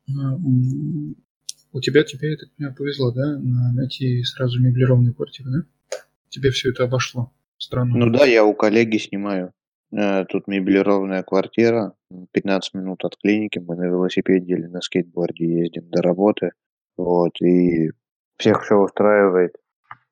[0.07, 3.37] у тебя, тебе, я так повезло, да,
[3.73, 5.97] найти сразу меблированную квартиру, да?
[6.29, 7.31] Тебе все это обошло.
[7.57, 7.97] Странно.
[7.97, 9.53] Ну да, я у коллеги снимаю.
[9.91, 11.93] Э, тут меблированная квартира,
[12.31, 16.51] 15 минут от клиники, мы на велосипеде или на скейтборде ездим до работы.
[16.97, 17.91] Вот, и
[18.37, 19.55] всех все устраивает.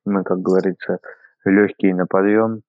[0.05, 0.99] Мы, как говорится,
[1.43, 2.61] легкие на подъем.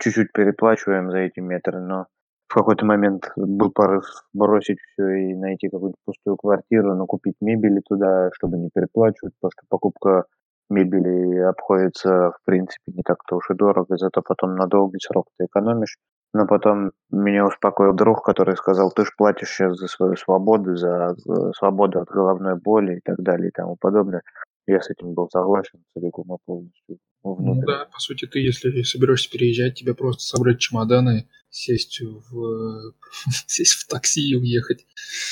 [0.00, 2.06] Чуть-чуть переплачиваем за эти метры, но
[2.48, 7.80] в какой-то момент был порыв бросить все и найти какую-то пустую квартиру, но купить мебели
[7.86, 10.24] туда, чтобы не переплачивать, потому что покупка
[10.68, 15.46] мебели обходится, в принципе, не так-то уж и дорого, зато потом на долгий срок ты
[15.46, 15.96] экономишь.
[16.34, 21.14] Но потом меня успокоил друг, который сказал, ты же платишь сейчас за свою свободу, за
[21.56, 24.22] свободу от головной боли и так далее и тому подобное.
[24.66, 26.98] Я с этим был согласен целиком и полностью.
[27.22, 32.94] Ну да, по сути, ты, если соберешься переезжать, тебе просто собрать чемоданы, сесть в,
[33.46, 34.86] сесть в такси и уехать.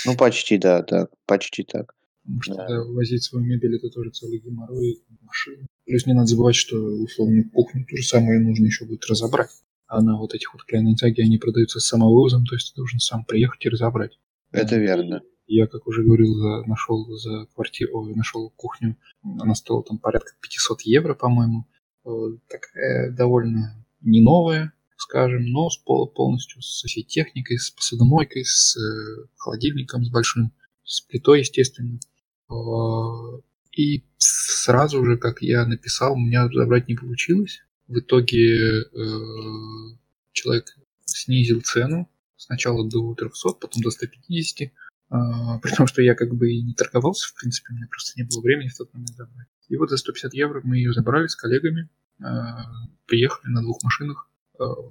[0.07, 1.95] Ну, почти, да, так, почти так.
[2.23, 2.69] Потому что да.
[2.69, 5.67] Да, возить свою мебель это тоже целый геморрой, машины.
[5.85, 9.51] Плюс не надо забывать, что условно кухню то же самое нужно еще будет разобрать
[9.95, 13.25] а на вот этих вот клейнентаге они продаются с самовывозом, то есть ты должен сам
[13.25, 14.19] приехать и разобрать.
[14.51, 15.23] Это верно.
[15.47, 20.83] Я, как уже говорил, за, нашел за квартиру, нашел кухню, она стоила там порядка 500
[20.83, 21.67] евро, по-моему.
[22.49, 28.76] Такая довольно не новая, скажем, но с пол, полностью со всей техникой, с посудомойкой, с
[28.76, 30.52] э, холодильником, с большим,
[30.85, 31.98] с плитой, естественно.
[33.72, 37.61] И сразу же, как я написал, у меня забрать не получилось.
[37.88, 38.85] В итоге э,
[40.33, 40.66] человек
[41.04, 44.70] снизил цену сначала до 300, потом до 150, э,
[45.62, 48.26] при том, что я как бы и не торговался, в принципе, у меня просто не
[48.26, 49.48] было времени в тот момент забрать.
[49.68, 51.88] И вот за 150 евро мы ее забрали с коллегами,
[52.20, 52.24] э,
[53.07, 54.28] приехали на двух машинах,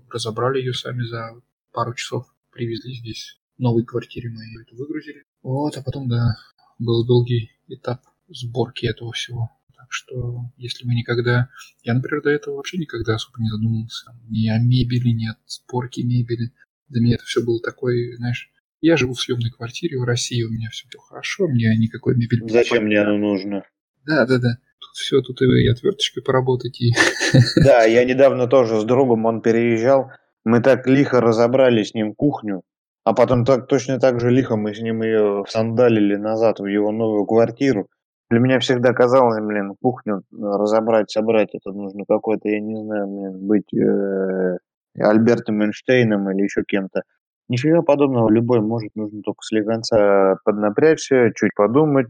[0.10, 5.24] разобрали ее сами за пару часов, привезли здесь в новой квартире мы ее это выгрузили.
[5.42, 6.36] Вот, а потом, да,
[6.80, 9.52] был долгий этап сборки этого всего
[9.94, 11.50] что если мы никогда...
[11.84, 16.04] Я, например, до этого вообще никогда особо не задумывался ни о мебели, ни о спорке
[16.04, 16.52] мебели.
[16.90, 18.50] Для меня это все было такое, знаешь,
[18.82, 22.48] я живу в съемной квартире в России, у меня все хорошо, мне никакой мебели...
[22.50, 23.64] Зачем мне оно нужно?
[24.06, 24.58] Да, да, да.
[24.94, 26.80] Все, тут и отверточкой поработать.
[26.80, 26.92] И...
[27.66, 30.12] Да, я недавно тоже с другом, он переезжал,
[30.46, 32.62] мы так лихо разобрали с ним кухню,
[33.04, 36.92] а потом так, точно так же лихо мы с ним ее сандалили назад в его
[36.92, 37.88] новую квартиру.
[38.30, 43.48] Для меня всегда казалось, блин, кухню разобрать, собрать, это нужно какой-то, я не знаю, блин,
[43.48, 44.58] быть э,
[45.00, 47.02] Альбертом Эйнштейном или еще кем-то.
[47.50, 52.08] Нифига подобного, любой может, нужно только слегонца поднапрячься, чуть подумать,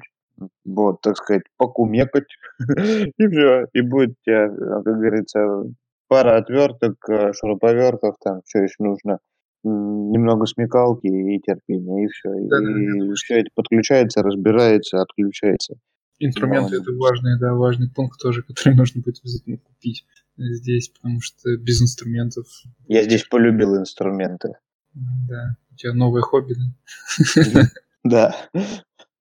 [0.66, 2.28] вот, так сказать, покумекать,
[2.60, 5.64] и все, и будет у тебя, как говорится,
[6.08, 9.20] пара отверток, э, шуруповертов, там, все еще нужно,
[9.64, 12.30] немного смекалки и терпения, и все.
[12.30, 15.76] Да, и да, все это подключается, разбирается, отключается.
[16.20, 20.06] Инструменты это важный, да, важный пункт тоже, который нужно будет обязательно купить
[20.38, 22.46] здесь, потому что без инструментов.
[22.88, 24.54] Я здесь полюбил инструменты.
[24.94, 25.58] Да.
[25.72, 27.64] У тебя новое хобби, да?
[28.04, 28.36] Да.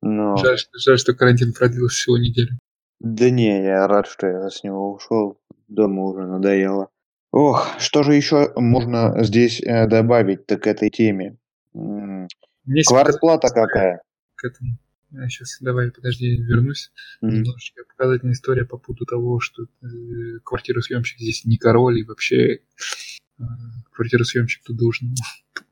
[0.03, 0.37] Но...
[0.37, 2.59] Жаль, жаль, что карантин продлился всего неделю.
[3.01, 5.41] Да не, я рад, что я с него ушел.
[5.69, 6.89] Дома уже надоело.
[7.31, 11.39] Ох, что же еще можно здесь э, добавить-то к этой теме?
[12.87, 14.03] Квартплата какая?
[14.35, 14.79] К этому.
[15.29, 16.91] Сейчас, давай, подожди, вернусь.
[17.23, 17.31] Mm-hmm.
[17.31, 19.87] Немножечко показательная история по поводу того, что э,
[20.45, 22.61] квартиросъемщик здесь не король, и вообще
[23.39, 23.43] э,
[23.93, 25.15] квартиросъемщик тут должен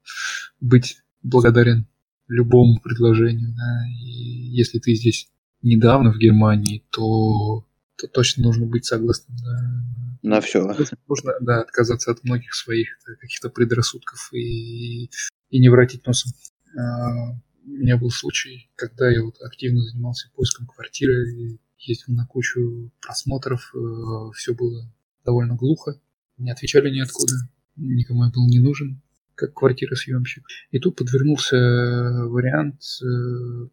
[0.60, 1.86] быть благодарен
[2.30, 3.54] любому предложению.
[3.54, 3.86] Да?
[3.88, 4.12] И
[4.50, 5.28] если ты здесь
[5.62, 7.66] недавно в Германии, то,
[7.96, 9.84] то точно нужно быть согласным да,
[10.22, 10.66] на все.
[11.08, 15.10] Нужно, да, отказаться от многих своих каких-то предрассудков и,
[15.50, 16.32] и не вратить носом.
[16.78, 17.32] А,
[17.66, 23.72] у меня был случай, когда я вот активно занимался поиском квартиры, ездил на кучу просмотров,
[23.74, 24.92] э, все было
[25.24, 26.00] довольно глухо,
[26.36, 27.32] не отвечали ниоткуда,
[27.76, 29.02] никому я был не нужен,
[29.40, 30.44] как квартиросъемщик.
[30.70, 33.06] И тут подвернулся вариант э,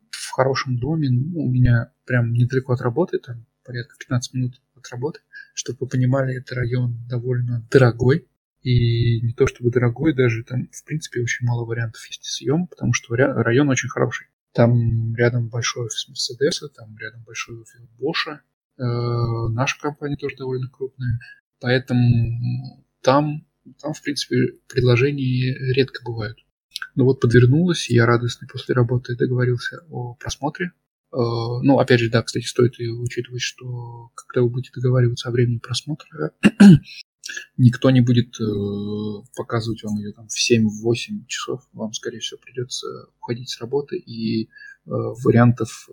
[0.10, 4.88] в хорошем доме, ну, у меня прям недалеко от работы, там порядка 15 минут от
[4.89, 5.19] работы.
[5.53, 8.27] Чтобы вы понимали, это район довольно дорогой.
[8.63, 12.93] И не то чтобы дорогой, даже там, в принципе, очень мало вариантов есть съем, потому
[12.93, 14.27] что район очень хороший.
[14.53, 18.41] Там рядом большой офис Мерседеса, там рядом большой офис Боша.
[18.77, 18.84] Э,
[19.49, 21.19] наша компания тоже довольно крупная.
[21.60, 23.46] Поэтому там,
[23.82, 26.38] там, в принципе, предложения редко бывают.
[26.95, 30.71] Но вот подвернулась, я радостный после работы договорился о просмотре
[31.13, 31.17] Э,
[31.62, 35.58] ну, опять же, да, кстати, стоит и учитывать, что когда вы будете договариваться о времени
[35.58, 36.32] просмотра,
[37.57, 38.43] никто не будет э,
[39.35, 41.61] показывать вам ее там в 7-8 часов.
[41.73, 42.87] Вам, скорее всего, придется
[43.19, 44.47] уходить с работы, и э,
[44.85, 45.89] вариантов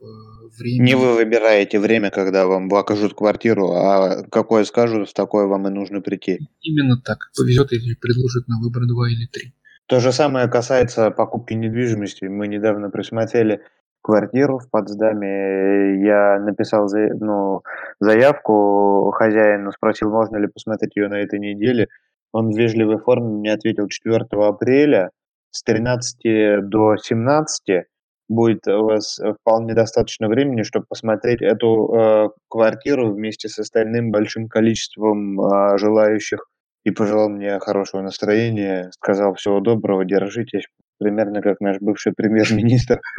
[0.59, 0.87] времени...
[0.87, 5.71] Не вы выбираете время, когда вам окажут квартиру, а какое скажут, в такое вам и
[5.71, 6.49] нужно прийти.
[6.61, 7.31] Именно так.
[7.37, 9.53] Повезет, или предложат на выбор 2 или 3.
[9.87, 12.25] То же самое касается покупки недвижимости.
[12.25, 13.61] Мы недавно присмотрели
[14.05, 16.05] квартиру в Потсдаме.
[16.05, 17.63] Я написал ну,
[18.01, 21.89] заявку хозяину, спросил, можно ли посмотреть ее на этой неделе.
[22.33, 25.11] Он в вежливой форме мне ответил 4 апреля
[25.51, 27.87] с 13 до 17
[28.29, 34.49] будет у вас вполне достаточно времени, чтобы посмотреть эту э, квартиру вместе с остальным большим
[34.49, 36.47] количеством э, желающих
[36.85, 40.67] и пожелал мне хорошего настроения, сказал всего доброго, держитесь,
[40.99, 43.01] примерно как наш бывший премьер-министр.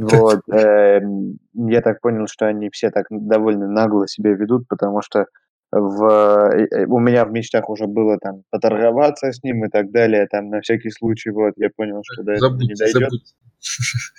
[0.00, 0.40] Вот.
[0.50, 5.26] Эм, я так понял, что они все так довольно нагло себя ведут, потому что
[5.70, 9.90] в, э, э, у меня в мечтах уже было там поторговаться с ним и так
[9.90, 13.10] далее, там на всякий случай, вот, я понял, что до этого не дойдет.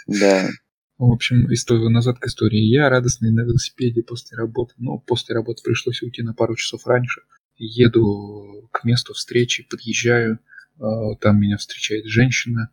[0.08, 0.48] Да.
[0.98, 2.60] В общем, историю назад к истории.
[2.60, 4.76] Я радостный на велосипеде после работы.
[4.78, 7.22] Ну, после работы пришлось уйти на пару часов раньше.
[7.58, 10.40] Еду к месту встречи, подъезжаю.
[10.80, 12.70] А, там меня встречает женщина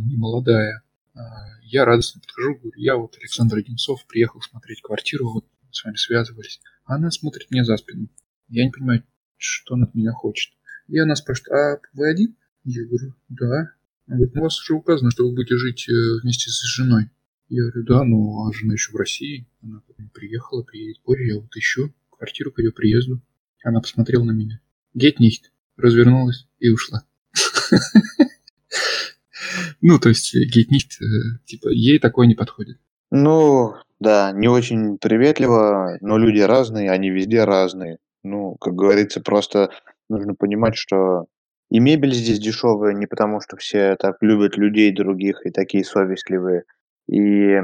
[0.00, 0.82] немолодая.
[1.14, 1.20] А,
[1.62, 6.60] я радостно подхожу, говорю, я вот Александр Одинцов, приехал смотреть квартиру, вот с вами связывались.
[6.84, 8.08] Она смотрит мне за спину.
[8.48, 9.04] Я не понимаю,
[9.36, 10.52] что она от меня хочет.
[10.88, 12.36] И она спрашивает, а вы один?
[12.64, 13.70] Я говорю, да.
[14.06, 17.10] Она говорит, ну у вас уже указано, что вы будете жить э, вместе с женой.
[17.48, 19.46] Я говорю, да, ну а жена еще в России.
[19.62, 23.20] Она приехала, приедет позже, я вот ищу квартиру к ее приезду.
[23.62, 24.60] Она посмотрела на меня.
[24.94, 25.50] Гет нихт.
[25.76, 27.04] Развернулась и ушла.
[29.86, 32.78] Ну, то есть гейт-нихт, э, типа, ей такое не подходит.
[33.10, 37.98] Ну, да, не очень приветливо, но люди разные, они везде разные.
[38.22, 39.68] Ну, как говорится, просто
[40.08, 41.26] нужно понимать, что
[41.70, 46.62] и мебель здесь дешевая не потому, что все так любят людей других и такие совестливые,
[47.06, 47.58] и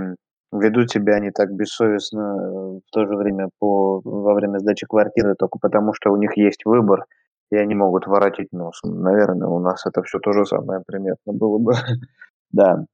[0.52, 5.36] ведут себя они так бессовестно э, в то же время по, во время сдачи квартиры
[5.38, 7.06] только потому, что у них есть выбор,
[7.50, 8.80] и они могут воротить нос.
[8.84, 11.74] Наверное, у нас это все то же самое примерно было бы.
[12.52, 12.84] да,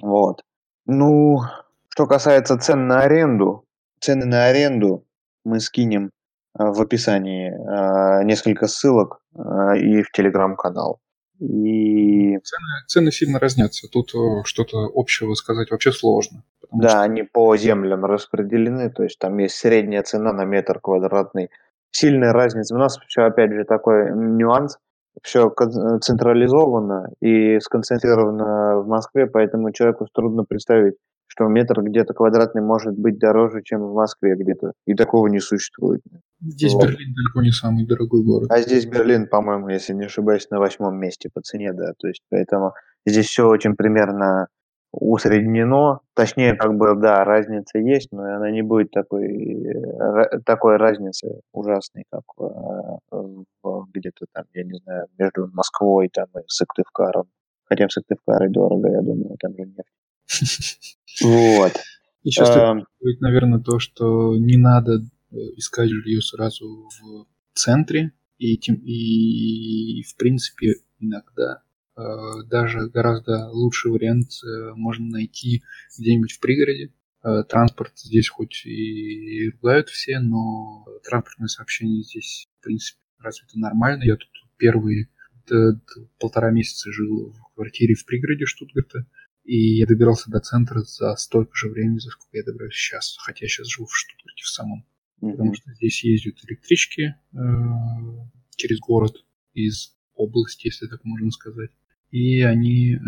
[0.00, 0.42] вот.
[0.86, 1.40] Ну,
[1.88, 3.64] что касается цен на аренду,
[4.00, 5.04] цены на аренду
[5.44, 6.10] мы скинем
[6.58, 11.00] э, в описании э, несколько ссылок э, и в телеграм-канал.
[11.38, 12.38] И...
[12.38, 13.88] Цены, цены сильно разнятся.
[13.88, 14.12] Тут
[14.44, 16.44] что-то общего сказать вообще сложно.
[16.72, 17.02] Да, что...
[17.02, 21.50] они по землям распределены, то есть там есть средняя цена на метр квадратный
[21.92, 22.74] сильная разница.
[22.74, 24.78] У нас все, опять же, такой нюанс.
[25.22, 25.52] Все
[26.00, 30.94] централизовано и сконцентрировано в Москве, поэтому человеку трудно представить,
[31.26, 34.72] что метр где-то квадратный может быть дороже, чем в Москве где-то.
[34.86, 36.00] И такого не существует.
[36.40, 36.84] Здесь вот.
[36.84, 38.50] Берлин далеко не самый дорогой город.
[38.50, 41.92] А здесь Берлин, по-моему, если не ошибаюсь, на восьмом месте по цене, да.
[41.98, 42.72] То есть поэтому
[43.04, 44.48] здесь все очень примерно
[44.92, 51.40] усреднено, точнее, как бы, да, разница есть, но она не будет такой, э, такой разницы
[51.52, 52.22] ужасной, как
[53.94, 57.28] где-то там, я не знаю, между Москвой там и Сыктывкаром.
[57.64, 60.98] Хотя в Сыктывкаре дорого, я думаю, там же нефть.
[61.22, 61.72] Вот.
[62.22, 70.02] Еще стоит, наверное, то, что не надо э, искать жилье сразу в центре, и, и
[70.02, 75.62] в принципе, иногда Э, даже гораздо лучший вариант э, можно найти
[75.98, 76.92] где-нибудь в пригороде.
[77.22, 84.04] Э, транспорт здесь хоть и ругают все, но транспортное сообщение здесь, в принципе, развито нормально.
[84.04, 85.08] Я тут первые
[86.18, 89.06] полтора месяца жил в квартире в пригороде Штутгарта,
[89.44, 93.44] и я добирался до центра за столько же времени, за сколько я добираюсь сейчас, хотя
[93.44, 94.86] я сейчас живу в Штутгарте в самом.
[95.20, 95.30] Mm-hmm.
[95.32, 97.36] Потому что здесь ездят электрички э,
[98.56, 101.70] через город из области, если так можно сказать.
[102.12, 102.98] И они, э,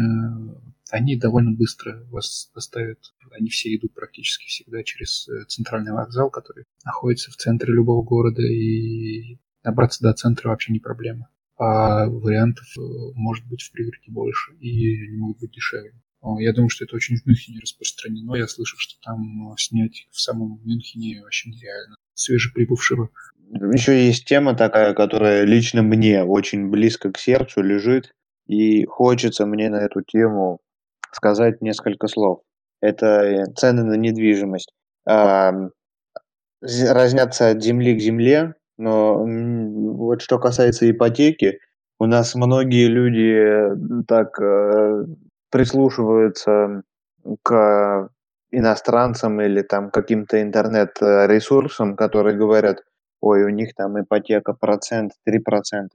[0.91, 2.99] они довольно быстро вас доставят.
[3.31, 8.43] Они все идут практически всегда через э, центральный вокзал, который находится в центре любого города,
[8.43, 11.29] и добраться до центра вообще не проблема.
[11.57, 12.81] А вариантов э,
[13.15, 15.93] может быть в пригороде больше, и они могут быть дешевле.
[16.39, 18.35] Я думаю, что это очень в Мюнхене распространено.
[18.35, 21.97] Я слышал, что там снять в самом Мюнхене вообще нереально.
[22.15, 23.11] Свежеприбывшего
[23.73, 28.15] еще есть тема такая, которая лично мне очень близко к сердцу лежит,
[28.47, 30.59] и хочется мне на эту тему
[31.13, 32.41] сказать несколько слов.
[32.81, 34.73] Это э, цены на недвижимость.
[36.61, 41.59] Разнятся от земли к земле, но вот что касается ипотеки,
[41.99, 45.05] у нас многие люди так э,
[45.51, 46.83] прислушиваются
[47.43, 48.09] к
[48.51, 52.83] иностранцам или там каким-то интернет-ресурсам, которые говорят–
[53.25, 55.39] ой, у них там ипотека процент, 3%,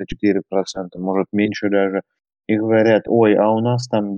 [0.04, 2.02] 4%, может меньше даже.
[2.50, 4.18] И говорят, ой, а у нас там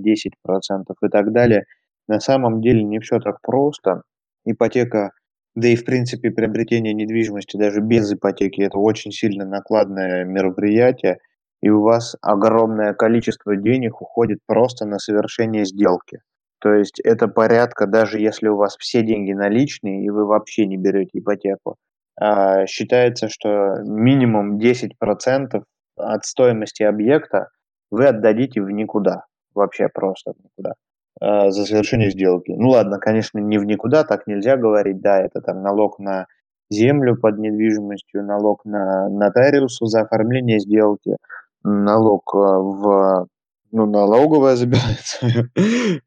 [1.02, 1.66] и так далее.
[2.08, 4.04] На самом деле не все так просто.
[4.46, 5.10] Ипотека,
[5.54, 11.18] да и в принципе приобретение недвижимости даже без ипотеки, это очень сильно накладное мероприятие.
[11.60, 16.20] И у вас огромное количество денег уходит просто на совершение сделки.
[16.58, 20.78] То есть это порядка, даже если у вас все деньги наличные, и вы вообще не
[20.78, 21.76] берете ипотеку,
[22.18, 25.64] а, считается, что минимум 10%
[25.96, 27.48] от стоимости объекта
[27.92, 30.74] вы отдадите в никуда, вообще просто в никуда,
[31.20, 32.50] а, за совершение сделки.
[32.50, 36.26] Ну ладно, конечно, не в никуда, так нельзя говорить, да, это там налог на
[36.70, 41.16] землю под недвижимостью, налог на нотариусу за оформление сделки,
[41.62, 43.26] налог а, в
[43.72, 45.50] ну, налоговая забирается,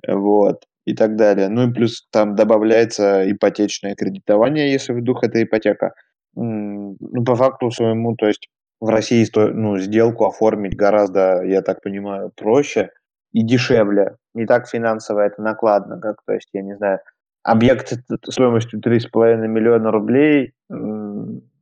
[0.07, 1.49] вот и так далее.
[1.49, 5.93] Ну и плюс там добавляется ипотечное кредитование, если вдруг это ипотека.
[6.35, 8.49] Ну, по факту своему, то есть
[8.85, 12.91] в России ну, сделку оформить гораздо, я так понимаю, проще
[13.31, 14.15] и дешевле.
[14.33, 16.99] Не так финансово это накладно, как, то есть, я не знаю,
[17.43, 17.93] объект
[18.29, 20.53] стоимостью 3,5 миллиона рублей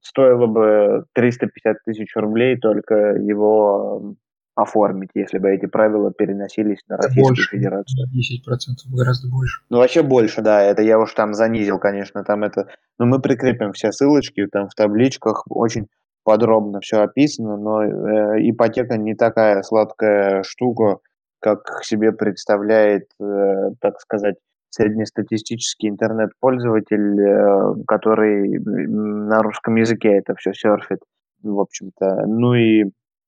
[0.01, 4.15] стоило бы 350 тысяч рублей, только его
[4.55, 8.07] оформить, если бы эти правила переносились на Российскую больше, Федерацию.
[8.07, 9.61] 10% гораздо больше.
[9.69, 12.67] Ну, вообще больше, да, это я уж там занизил, конечно, там это...
[12.99, 15.88] Но мы прикрепим все ссылочки, там в табличках очень
[16.24, 20.99] подробно все описано, но э, ипотека не такая сладкая штука,
[21.39, 24.36] как себе представляет, э, так сказать,
[24.69, 30.99] среднестатистический интернет-пользователь, э, который на русском языке это все серфит,
[31.43, 32.26] в общем-то.
[32.28, 32.86] Ну и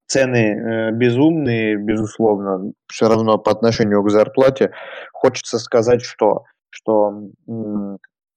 [0.07, 4.71] цены э, безумные, безусловно, все равно по отношению к зарплате.
[5.13, 7.29] Хочется сказать, что, что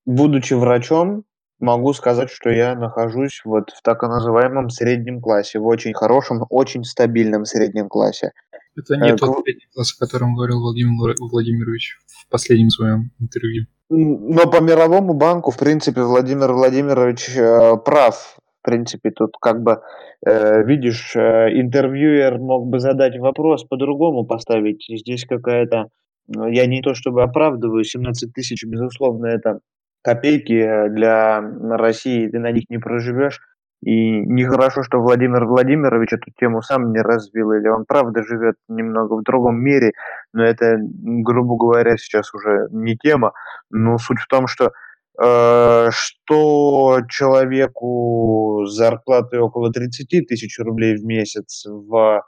[0.05, 1.25] будучи врачом,
[1.59, 6.85] могу сказать, что я нахожусь вот в так называемом среднем классе, в очень хорошем, очень
[6.85, 8.33] стабильном среднем классе.
[8.77, 13.67] Это не э, тот средний класс, о котором говорил Владимир Владимирович в последнем своем интервью.
[13.91, 18.39] Но по мировому банку, в принципе, Владимир Владимирович э, прав
[18.69, 19.81] принципе, тут как бы,
[20.27, 24.85] э, видишь, э, интервьюер мог бы задать вопрос по-другому поставить.
[24.89, 25.89] Здесь какая-то,
[26.27, 29.61] ну, я не то чтобы оправдываю, 17 тысяч, безусловно, это
[30.03, 33.41] копейки для России, ты на них не проживешь.
[33.81, 39.15] И нехорошо, что Владимир Владимирович эту тему сам не развил, или он правда живет немного
[39.15, 39.93] в другом мире,
[40.33, 43.33] но это, грубо говоря, сейчас уже не тема.
[43.71, 44.73] Но суть в том, что
[45.21, 52.23] Э, что человеку с зарплатой около 30 тысяч рублей в месяц в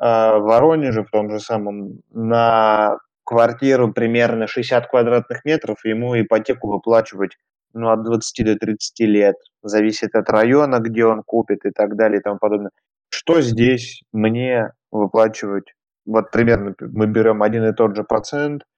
[0.00, 7.36] э, Воронеже, в том же самом, на квартиру примерно 60 квадратных метров, ему ипотеку выплачивать
[7.74, 9.36] ну, от 20 до 30 лет.
[9.62, 12.70] Зависит от района, где он купит и так далее и тому подобное.
[13.10, 15.74] Что здесь мне выплачивать?
[16.06, 18.62] Вот примерно мы берем один и тот же процент–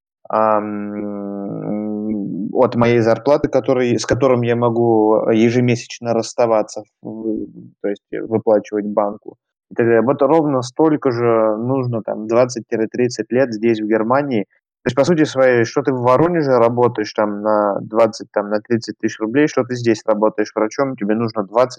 [2.59, 9.37] от моей зарплаты, который, с которым я могу ежемесячно расставаться, то есть выплачивать банку.
[9.71, 10.01] И так далее.
[10.01, 14.45] Вот ровно столько же нужно там 20-30 лет здесь, в Германии.
[14.83, 18.61] То есть, по сути своей, что ты в Воронеже работаешь там на 20, там, на
[18.61, 21.69] 30 тысяч рублей, что ты здесь работаешь врачом, тебе нужно 20-30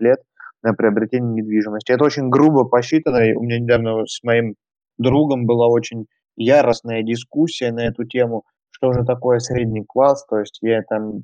[0.00, 0.18] лет
[0.62, 1.92] на приобретение недвижимости.
[1.92, 3.18] Это очень грубо посчитано.
[3.36, 4.54] У меня недавно с моим
[4.98, 8.44] другом была очень яростная дискуссия на эту тему,
[8.76, 11.22] что же такое средний класс, то есть я там,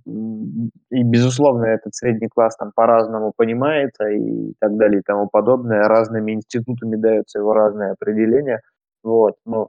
[0.90, 6.32] и безусловно этот средний класс там по-разному понимается и так далее и тому подобное, разными
[6.32, 8.60] институтами дается его разное определение,
[9.02, 9.68] вот, но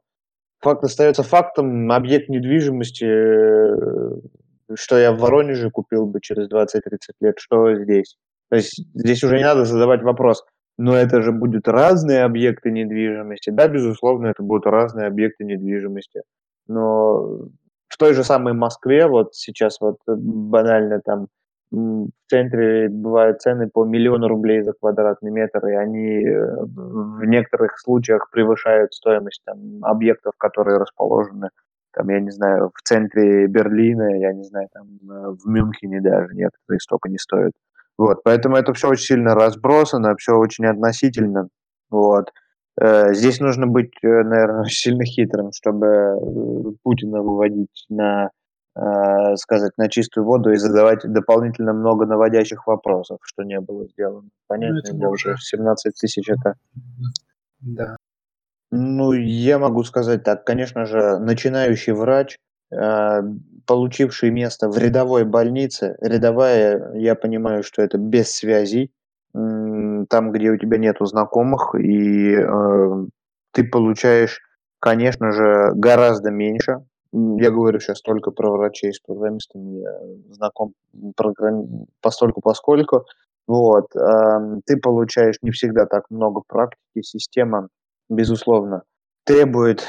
[0.61, 4.15] факт остается фактом, объект недвижимости, э,
[4.75, 6.79] что я в Воронеже купил бы через 20-30
[7.19, 8.15] лет, что здесь.
[8.49, 10.45] То есть здесь уже не надо задавать вопрос,
[10.77, 13.49] но это же будут разные объекты недвижимости.
[13.49, 16.21] Да, безусловно, это будут разные объекты недвижимости.
[16.67, 17.49] Но
[17.93, 21.27] в той же самой Москве, вот сейчас вот э, банально там
[21.71, 27.79] в центре бывают цены по миллиону рублей за квадратный метр, и они э, в некоторых
[27.79, 31.49] случаях превышают стоимость там, объектов, которые расположены,
[31.93, 36.33] там, я не знаю, в центре Берлина, я не знаю, там, э, в Мюнхене даже
[36.33, 37.53] некоторые столько не стоят.
[37.99, 41.47] Вот, поэтому это все очень сильно разбросано, все очень относительно.
[41.91, 42.31] Вот.
[42.79, 48.29] Э, здесь нужно быть, э, наверное, сильно хитрым, чтобы э, Путина выводить на,
[49.35, 54.29] сказать, на чистую воду и задавать дополнительно много наводящих вопросов, что не было сделано.
[54.47, 56.55] Понятно, ну, это уже 17 тысяч это...
[57.61, 57.97] Да.
[58.71, 62.39] Ну, я могу сказать так, конечно же, начинающий врач,
[63.67, 68.91] получивший место в рядовой больнице, рядовая, я понимаю, что это без связей,
[70.09, 73.05] там, где у тебя нету знакомых, и э,
[73.51, 74.39] ты получаешь,
[74.79, 76.85] конечно же, гораздо меньше.
[77.11, 80.73] Я говорю сейчас только про врачей с программистами, я знаком
[81.15, 81.85] программ...
[82.01, 83.05] постольку поскольку.
[83.47, 87.67] Вот, э, ты получаешь не всегда так много практики, система,
[88.09, 88.83] безусловно,
[89.25, 89.83] требует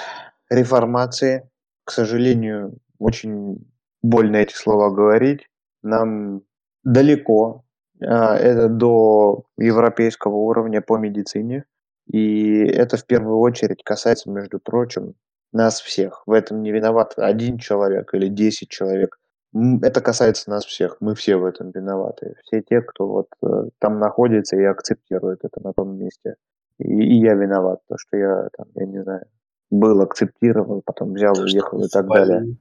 [0.50, 1.48] реформации.
[1.84, 3.64] К сожалению, очень
[4.02, 5.48] больно эти слова говорить.
[5.82, 6.42] Нам
[6.82, 7.63] далеко
[8.00, 11.64] это до европейского уровня по медицине.
[12.06, 15.14] И это в первую очередь касается, между прочим,
[15.52, 16.22] нас всех.
[16.26, 19.18] В этом не виноват один человек или десять человек.
[19.54, 20.96] Это касается нас всех.
[21.00, 22.34] Мы все в этом виноваты.
[22.42, 26.34] Все те, кто вот э, там находится и акцептирует это на том месте.
[26.78, 29.26] И, и я виноват, то что я там, я не знаю,
[29.70, 32.56] был акцептирован, потом взял, уехал и так далее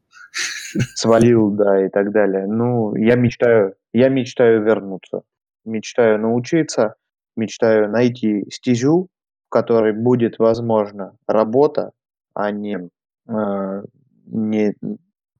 [0.95, 2.47] свалил, да, и так далее.
[2.47, 5.21] Ну, я мечтаю, я мечтаю вернуться,
[5.65, 6.95] мечтаю научиться,
[7.35, 9.07] мечтаю найти стезю,
[9.47, 11.91] в которой будет возможна работа,
[12.33, 12.89] а не,
[13.29, 13.83] э,
[14.25, 14.73] не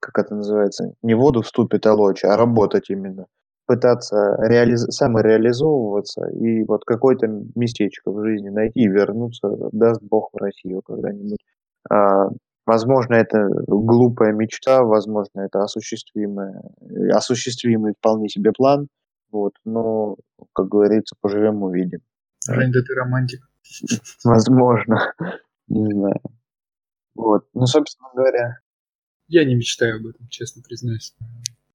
[0.00, 3.26] как это называется, не воду вступит, а лочь, а работать именно.
[3.66, 4.82] Пытаться реализ...
[4.90, 11.38] самореализовываться и вот какое-то местечко в жизни найти и вернуться, даст Бог в Россию когда-нибудь.
[11.90, 12.28] А,
[12.66, 16.62] Возможно, это глупая мечта, возможно, это осуществимая,
[17.12, 18.88] осуществимый вполне себе план,
[19.30, 20.16] вот, но,
[20.54, 22.00] как говорится, поживем увидим.
[22.48, 23.40] Жень, да ты романтик.
[24.24, 25.12] Возможно,
[25.68, 26.20] не знаю.
[27.14, 28.58] Вот, ну, собственно говоря.
[29.26, 31.14] Я не мечтаю об этом, честно признаюсь.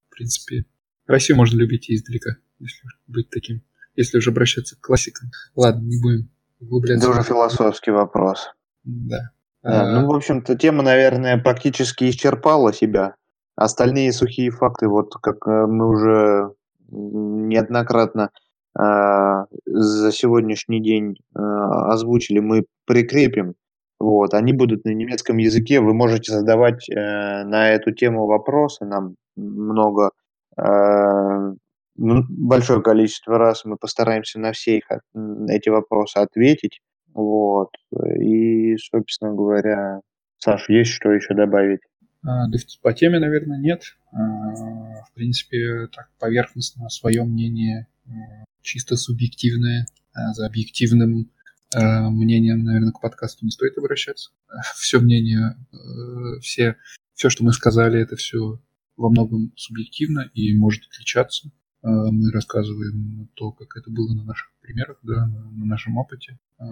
[0.08, 0.66] В принципе,
[1.08, 3.64] Россию можно любить и издалека, если быть таким,
[3.96, 5.32] если уже обращаться к классикам.
[5.56, 6.30] Ладно, не будем
[6.60, 7.08] углубляться.
[7.08, 8.54] Это уже философский вопрос.
[8.84, 9.32] Да.
[9.64, 13.16] Да, ну, в общем-то, тема, наверное, практически исчерпала себя.
[13.56, 16.54] Остальные сухие факты, вот как э, мы уже
[16.92, 18.30] неоднократно
[18.80, 23.56] э, за сегодняшний день э, озвучили, мы прикрепим.
[24.00, 25.82] Вот, они будут на немецком языке.
[25.82, 28.86] Вы можете задавать э, на эту тему вопросы.
[28.86, 30.12] Нам много,
[30.58, 31.54] э,
[31.96, 34.86] большое количество раз мы постараемся на все их,
[35.50, 36.80] эти вопросы ответить.
[37.14, 37.70] Вот.
[38.20, 40.02] И, собственно говоря,
[40.38, 41.82] Саш, есть что еще добавить?
[42.26, 42.46] А,
[42.82, 43.84] по теме, наверное, нет.
[44.12, 47.88] А, в принципе, так поверхностно свое мнение
[48.62, 49.86] чисто субъективное.
[50.14, 51.32] А за объективным
[51.72, 54.32] мнением, наверное, к подкасту не стоит обращаться.
[54.76, 56.78] Все мнение, э, все,
[57.14, 58.60] все, что мы сказали, это все
[58.98, 61.52] во многом субъективно и может отличаться.
[61.82, 66.38] А, мы рассказываем то, как это было на наших примерах, да, на нашем опыте.
[66.60, 66.66] А,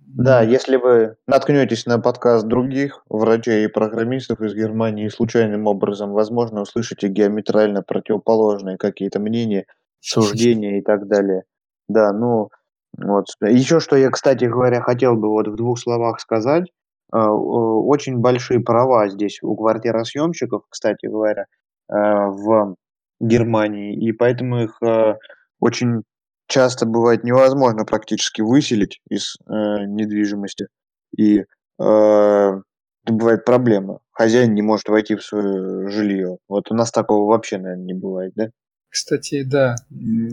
[0.00, 6.12] да, если вы наткнетесь на подкаст других врачей и программистов из Германии и случайным образом,
[6.12, 9.66] возможно, услышите геометрально противоположные какие-то мнения,
[10.00, 11.42] суждения и так далее.
[11.88, 12.50] Да, ну,
[12.96, 13.26] вот.
[13.40, 16.70] Еще что я, кстати говоря, хотел бы вот в двух словах сказать.
[17.10, 21.46] А, очень большие права здесь у квартиросъемщиков, кстати говоря,
[21.88, 22.76] в
[23.20, 25.14] Германии, и поэтому их э,
[25.60, 26.02] очень
[26.46, 29.52] часто бывает невозможно практически выселить из э,
[29.86, 30.68] недвижимости.
[31.16, 31.44] И э,
[31.78, 32.62] это
[33.06, 34.00] бывает проблема.
[34.12, 36.38] Хозяин не может войти в свое жилье.
[36.48, 38.50] Вот у нас такого вообще, наверное, не бывает, да?
[38.88, 39.74] Кстати, да,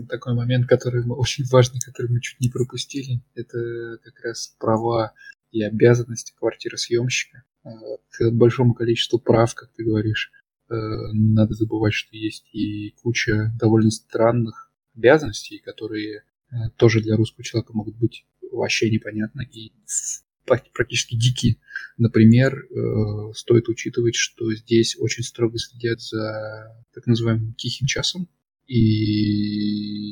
[0.08, 5.12] такой момент, который очень важный, который мы чуть не пропустили, это как раз права
[5.52, 7.42] и обязанности квартиросъемщика.
[8.10, 10.30] к большому количеству прав, как ты говоришь,
[10.68, 16.24] не надо забывать, что есть и куча довольно странных обязанностей, которые
[16.76, 19.72] тоже для русского человека могут быть вообще непонятны и
[20.44, 21.56] практически дикие.
[21.98, 22.54] Например,
[23.34, 28.28] стоит учитывать, что здесь очень строго следят за так называемым тихим часом,
[28.66, 28.78] и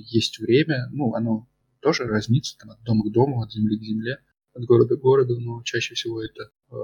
[0.08, 1.48] есть время, ну, оно
[1.80, 4.18] тоже разнится там, от дома к дому, от земли к земле,
[4.54, 6.74] от города к городу, но чаще всего это, э,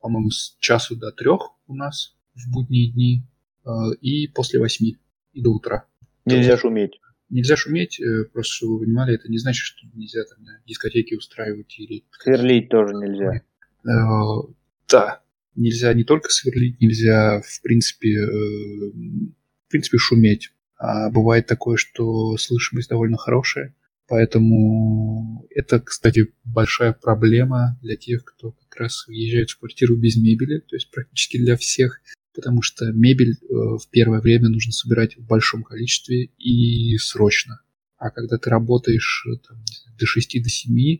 [0.00, 3.24] по-моему, с часу до трех у нас в будние дни
[3.64, 3.70] э,
[4.00, 4.96] и после восьми
[5.32, 5.86] и до утра.
[6.24, 7.00] Нельзя То, шуметь.
[7.30, 11.14] Нельзя шуметь, э, просто чтобы вы понимали, это не значит, что нельзя там да, дискотеки
[11.14, 12.04] устраивать или...
[12.22, 13.42] Сверлить тоже нельзя.
[13.84, 14.52] Э,
[14.88, 15.22] да,
[15.54, 20.52] нельзя не только сверлить, нельзя, в принципе, э, в принципе, шуметь.
[20.78, 23.74] А бывает такое, что слышимость довольно хорошая,
[24.06, 30.60] поэтому это, кстати, большая проблема для тех, кто как раз въезжает в квартиру без мебели,
[30.60, 32.00] то есть практически для всех,
[32.38, 37.62] потому что мебель э, в первое время нужно собирать в большом количестве и срочно.
[37.96, 39.58] А когда ты работаешь э, там,
[39.98, 40.98] до 6 до 7 э,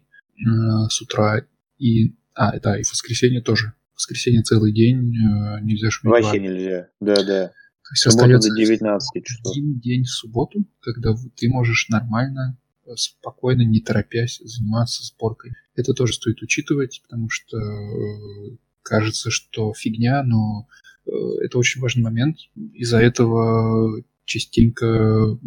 [0.90, 1.46] с утра
[1.78, 2.16] и...
[2.34, 3.72] А, да, и в воскресенье тоже.
[3.92, 6.24] В воскресенье целый день э, нельзя шуметь.
[6.24, 7.46] Вообще нельзя, да-да.
[7.46, 9.52] То есть остается до 19 часов.
[9.52, 15.52] один день в субботу, когда ты можешь нормально, э, спокойно, не торопясь заниматься сборкой.
[15.76, 17.58] Это тоже стоит учитывать, потому что
[18.82, 20.66] кажется, что фигня, но
[21.42, 22.36] это очень важный момент.
[22.74, 25.38] Из-за этого частенько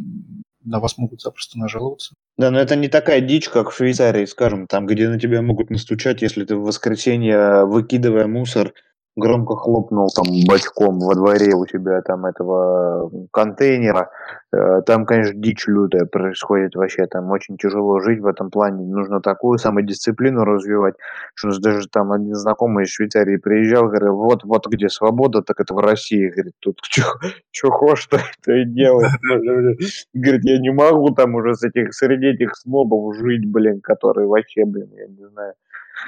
[0.64, 2.16] на вас могут запросто нажаловаться.
[2.38, 5.70] Да, но это не такая дичь, как в Швейцарии, скажем, там, где на тебя могут
[5.70, 8.74] настучать, если ты в воскресенье, выкидывая мусор,
[9.16, 14.09] громко хлопнул там бочком во дворе у тебя там этого контейнера.
[14.53, 17.05] Э, там, конечно, дичь лютая происходит вообще.
[17.07, 18.86] Там очень тяжело жить в этом плане.
[18.86, 20.95] Нужно такую самодисциплину развивать,
[21.36, 25.74] что даже там один знакомый из Швейцарии приезжал, говорит, вот, вот где свобода, так это
[25.74, 26.30] в России.
[26.30, 26.80] Говорит, тут
[27.51, 29.07] что хочешь, то, то и делай.
[30.14, 34.66] Говорит, я не могу там уже с этих, среди этих снобов жить, блин, которые вообще,
[34.66, 35.53] блин, я не знаю.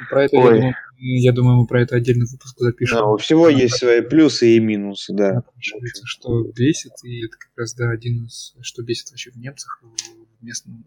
[0.10, 2.98] Про это, я думаю, я думаю, мы про это отдельный выпуск запишем.
[2.98, 5.44] Да, у всего Но есть свои плюсы и минусы, да.
[5.60, 10.44] Что бесит, и это как раз, да, один из, что бесит вообще в немцах, в
[10.44, 10.86] местном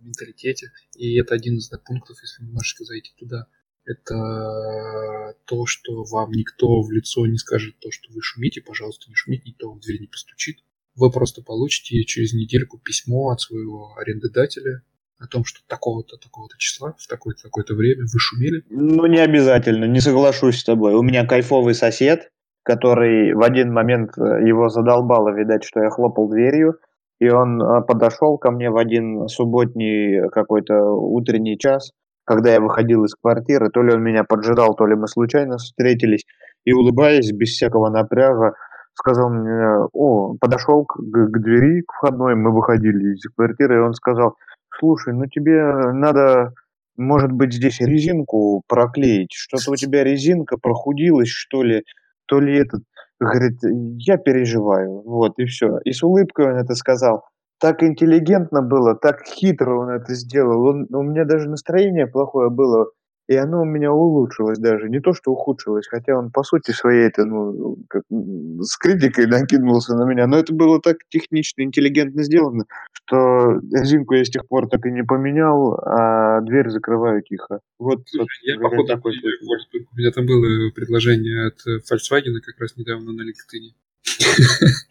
[0.00, 0.72] в менталитете.
[0.96, 3.46] И это один из да, пунктов, если немножечко зайти туда.
[3.84, 9.14] Это то, что вам никто в лицо не скажет то, что вы шумите, пожалуйста, не
[9.14, 10.58] шумите, никто в дверь не постучит.
[10.94, 14.82] Вы просто получите через недельку письмо от своего арендодателя,
[15.20, 18.64] о том, что такого-то, такого-то числа, в такое-то, такое-то время вы шумели?
[18.70, 20.94] Ну, не обязательно, не соглашусь с тобой.
[20.94, 22.30] У меня кайфовый сосед,
[22.62, 26.78] который в один момент э, его задолбало, видать, что я хлопал дверью,
[27.18, 31.92] и он э, подошел ко мне в один субботний какой-то утренний час,
[32.24, 36.24] когда я выходил из квартиры, то ли он меня поджидал, то ли мы случайно встретились,
[36.64, 38.54] и улыбаясь, без всякого напряга,
[38.94, 43.94] сказал мне, о, подошел к, к двери, к входной, мы выходили из квартиры, и он
[43.94, 44.36] сказал,
[44.80, 45.62] Слушай, ну тебе
[45.92, 46.54] надо,
[46.96, 49.32] может быть, здесь резинку проклеить.
[49.32, 51.84] Что-то у тебя резинка прохудилась, что ли,
[52.26, 52.82] то ли этот.
[53.20, 53.58] Говорит,
[53.98, 55.02] я переживаю.
[55.02, 55.78] Вот, и все.
[55.84, 57.24] И с улыбкой он это сказал.
[57.60, 60.64] Так интеллигентно было, так хитро он это сделал.
[60.64, 62.86] Он, у меня даже настроение плохое было
[63.30, 67.06] и оно у меня улучшилось даже, не то что ухудшилось, хотя он по сути своей
[67.06, 72.64] это, ну, как, с критикой накинулся на меня, но это было так технично, интеллигентно сделано,
[72.92, 77.60] что резинку я с тех пор так и не поменял, а дверь закрываю тихо.
[77.78, 81.58] Вот, Слушай, я походу такой У меня там было предложение от
[81.88, 83.70] Volkswagen как раз недавно на LinkedIn.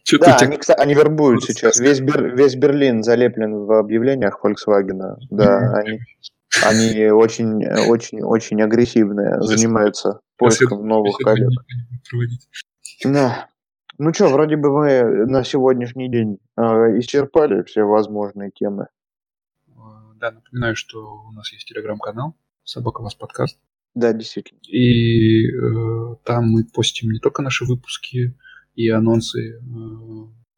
[0.20, 1.80] Да, они, кстати, они вербуют сейчас.
[1.80, 5.18] Весь, Бер, весь Берлин залеплен в объявлениях Volkswagen.
[5.30, 6.00] Да, они,
[6.66, 11.52] они очень, очень, очень агрессивные, занимаются поиском новых коллег.
[13.04, 13.48] Да.
[13.98, 16.62] Ну что, вроде бы мы на сегодняшний день э,
[17.00, 18.88] исчерпали все возможные темы.
[20.20, 23.58] Да, напоминаю, что у нас есть телеграм-канал «Собака вас подкаст».
[23.96, 24.60] Да, действительно.
[24.68, 28.38] И э, там мы постим не только наши выпуски
[28.76, 29.60] и анонсы э,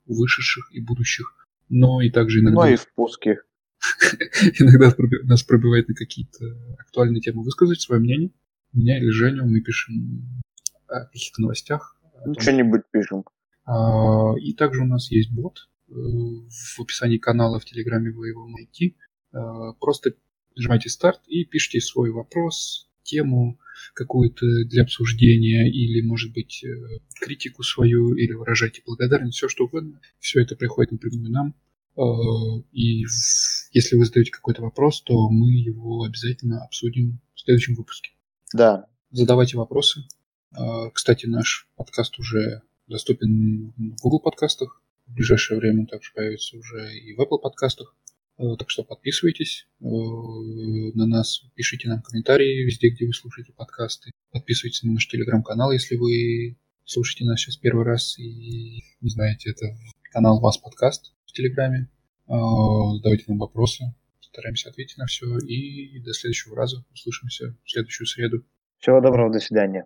[0.07, 2.65] вышедших и будущих, но и также иногда...
[2.65, 3.37] Ну и впуски.
[4.59, 6.45] Иногда нас пробивает на какие-то
[6.79, 8.31] актуальные темы высказать свое мнение.
[8.73, 10.41] Меня или Женю мы пишем
[10.87, 11.97] о каких-то новостях.
[12.25, 13.25] Ну, что-нибудь пишем.
[13.65, 15.69] А, и также у нас есть бот.
[15.89, 18.97] Э, в описании канала в Телеграме вы его найти.
[19.33, 20.13] А, просто
[20.55, 23.59] нажимайте старт и пишите свой вопрос, тему
[23.93, 29.99] какую-то для обсуждения или, может быть, э, критику свою или выражайте благодарность, все что угодно.
[30.19, 31.55] Все это приходит напрямую нам.
[31.97, 32.03] А,
[32.71, 33.05] и
[33.71, 38.11] если вы задаете какой-то вопрос, то мы его обязательно обсудим в следующем выпуске.
[38.53, 38.87] Да.
[39.11, 40.03] Задавайте вопросы.
[40.51, 44.81] А, кстати, наш подкаст уже доступен в Google подкастах.
[45.07, 47.95] В ближайшее время он также появится уже и в Apple подкастах.
[48.37, 54.11] А, так что подписывайтесь на нас, пишите нам комментарии везде, где вы слушаете подкасты.
[54.31, 59.77] Подписывайтесь на наш телеграм-канал, если вы слушаете нас сейчас первый раз и не знаете, это
[60.11, 61.89] канал Вас Подкаст в Телеграме.
[62.27, 65.25] Задавайте нам вопросы, стараемся ответить на все.
[65.39, 66.85] И до следующего раза.
[66.93, 68.45] Услышимся в следующую среду.
[68.77, 69.85] Всего доброго, до свидания.